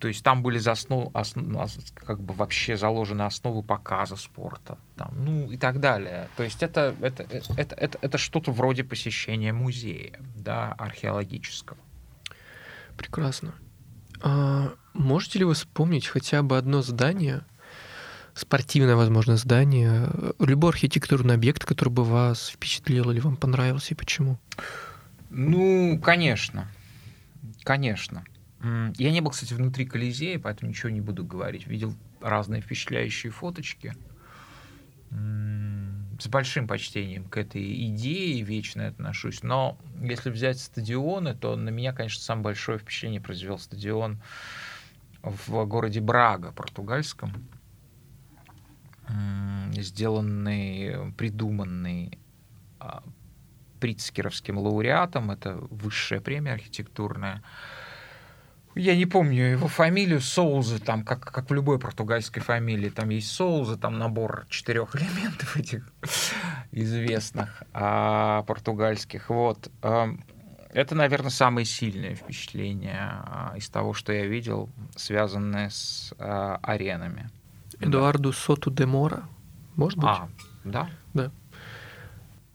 [0.00, 5.50] То есть там были заснов, основ, как бы вообще заложены основы показа спорта, там, ну
[5.50, 6.28] и так далее.
[6.38, 11.78] То есть это, это, это, это, это что-то вроде посещения музея, да, археологического.
[12.96, 13.54] Прекрасно.
[14.22, 17.42] А можете ли вы вспомнить хотя бы одно здание,
[18.32, 24.38] спортивное, возможно, здание, любой архитектурный объект, который бы вас впечатлил или вам понравился, и почему?
[25.28, 26.68] Ну, конечно.
[27.64, 28.24] Конечно.
[28.62, 31.66] Я не был, кстати, внутри Колизея, поэтому ничего не буду говорить.
[31.66, 33.94] Видел разные впечатляющие фоточки.
[35.10, 39.42] С большим почтением к этой идее вечно отношусь.
[39.42, 44.20] Но если взять стадионы, то на меня, конечно, самое большое впечатление произвел стадион
[45.22, 47.32] в городе Брага, португальском.
[49.72, 52.18] Сделанный, придуманный
[52.78, 53.02] а,
[53.80, 55.30] Прицкеровским лауреатом.
[55.30, 57.42] Это высшая премия архитектурная
[58.74, 63.30] я не помню его фамилию, Соузы, там, как, как в любой португальской фамилии, там есть
[63.32, 65.92] Соузы, там набор четырех элементов этих
[66.72, 69.28] известных а, португальских.
[69.28, 69.70] Вот.
[69.82, 70.24] Эм,
[70.72, 77.28] это, наверное, самое сильное впечатление а, из того, что я видел, связанное с а, аренами.
[77.80, 78.36] Эдуарду да.
[78.36, 79.24] Соту де Мора,
[79.74, 80.08] может быть?
[80.08, 80.28] А,
[80.64, 80.90] да?
[81.14, 81.32] Да.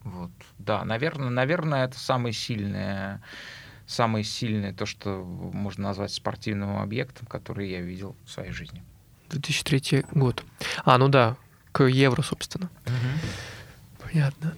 [0.04, 3.20] Вот, да, наверное, наверное, это самое сильное
[3.86, 8.82] самое сильное, то, что можно назвать спортивным объектом, который я видел в своей жизни.
[9.30, 10.44] 2003 год.
[10.84, 11.36] А, ну да,
[11.72, 12.70] к евро, собственно.
[12.86, 14.06] Угу.
[14.08, 14.54] Понятно.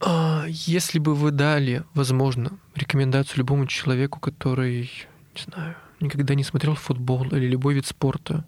[0.00, 4.90] А если бы вы дали, возможно, рекомендацию любому человеку, который,
[5.34, 8.44] не знаю, никогда не смотрел футбол или любой вид спорта,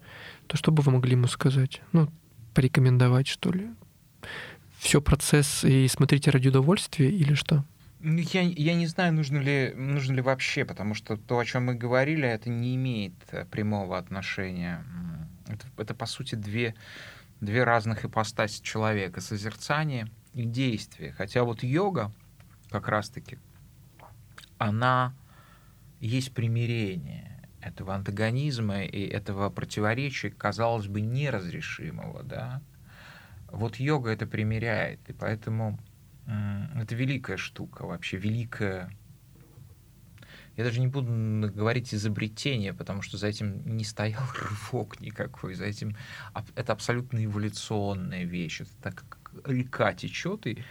[0.47, 1.81] то что бы вы могли ему сказать?
[1.93, 2.09] Ну,
[2.53, 3.69] порекомендовать, что ли?
[4.79, 7.63] Все процесс и смотрите ради удовольствия или что?
[8.07, 11.65] Ну, я, я не знаю, нужно ли, нужно ли вообще, потому что то, о чем
[11.65, 14.85] мы говорили, это не имеет э, прямого отношения.
[15.47, 16.75] Это, это по сути, две,
[17.41, 19.21] две разных ипостаси человека.
[19.21, 21.13] Созерцание и действие.
[21.13, 22.11] Хотя вот йога,
[22.69, 23.39] как раз-таки,
[24.59, 25.15] она
[25.99, 32.61] есть примирение этого антагонизма и этого противоречия, казалось бы, неразрешимого, да.
[33.51, 35.79] Вот йога это примиряет, и поэтому
[36.27, 38.91] это великая штука, вообще великая.
[40.57, 45.65] Я даже не буду говорить изобретение, потому что за этим не стоял рывок никакой, за
[45.65, 45.95] этим
[46.55, 48.61] это абсолютно эволюционная вещь.
[48.61, 50.63] Это так как река течет и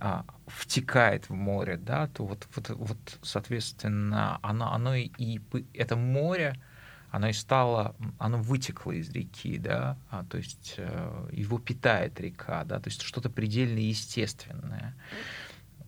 [0.00, 5.40] а, втекает в море, да, то вот, вот, вот соответственно, оно, оно и, и
[5.72, 6.60] это море,
[7.14, 12.64] оно и стало, оно вытекло из реки, да, а, то есть э, его питает река,
[12.64, 14.96] да, то есть что-то предельно естественное.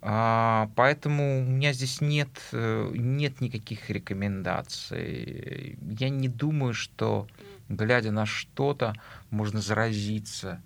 [0.03, 5.77] А, поэтому у меня здесь нет, э, нет никаких рекомендаций.
[5.99, 7.27] Я не думаю, что,
[7.68, 8.95] глядя на что-то,
[9.31, 10.62] можно заразиться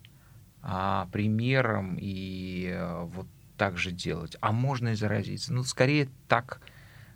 [0.60, 4.36] а, примером и а, вот так же делать.
[4.42, 5.54] А можно и заразиться.
[5.54, 6.60] Ну, скорее так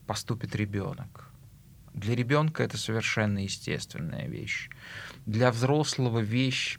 [0.06, 1.33] поступит ребенок.
[1.94, 4.68] Для ребенка это совершенно естественная вещь.
[5.26, 6.76] Для взрослого вещь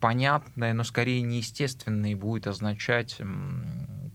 [0.00, 3.20] понятная, но скорее неестественная и будет означать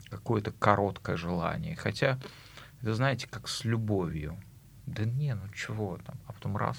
[0.10, 1.76] какое-то короткое желание.
[1.76, 2.20] Хотя,
[2.82, 4.38] это знаете, как с любовью.
[4.86, 6.78] Да не, ну чего там, а потом раз,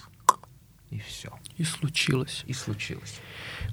[0.90, 1.30] И все.
[1.58, 2.44] И случилось.
[2.46, 3.20] И случилось.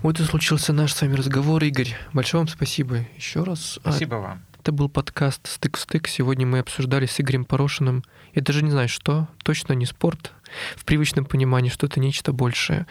[0.03, 1.95] Вот и случился наш с вами разговор, Игорь.
[2.11, 3.79] Большое вам спасибо еще раз.
[3.83, 4.45] А спасибо а, вам.
[4.65, 6.07] Это был подкаст «Стык в стык».
[6.07, 8.03] Сегодня мы обсуждали с Игорем Порошиным.
[8.33, 9.27] Я даже не знаю, что.
[9.43, 10.31] Точно не спорт.
[10.75, 12.87] В привычном понимании что-то нечто большее.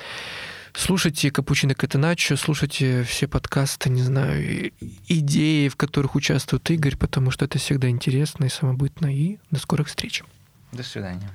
[0.73, 4.71] Слушайте «Капучино Катеначо», слушайте все подкасты, не знаю,
[5.09, 9.13] идеи, в которых участвует Игорь, потому что это всегда интересно и самобытно.
[9.13, 10.23] И до скорых встреч.
[10.71, 11.29] До свидания.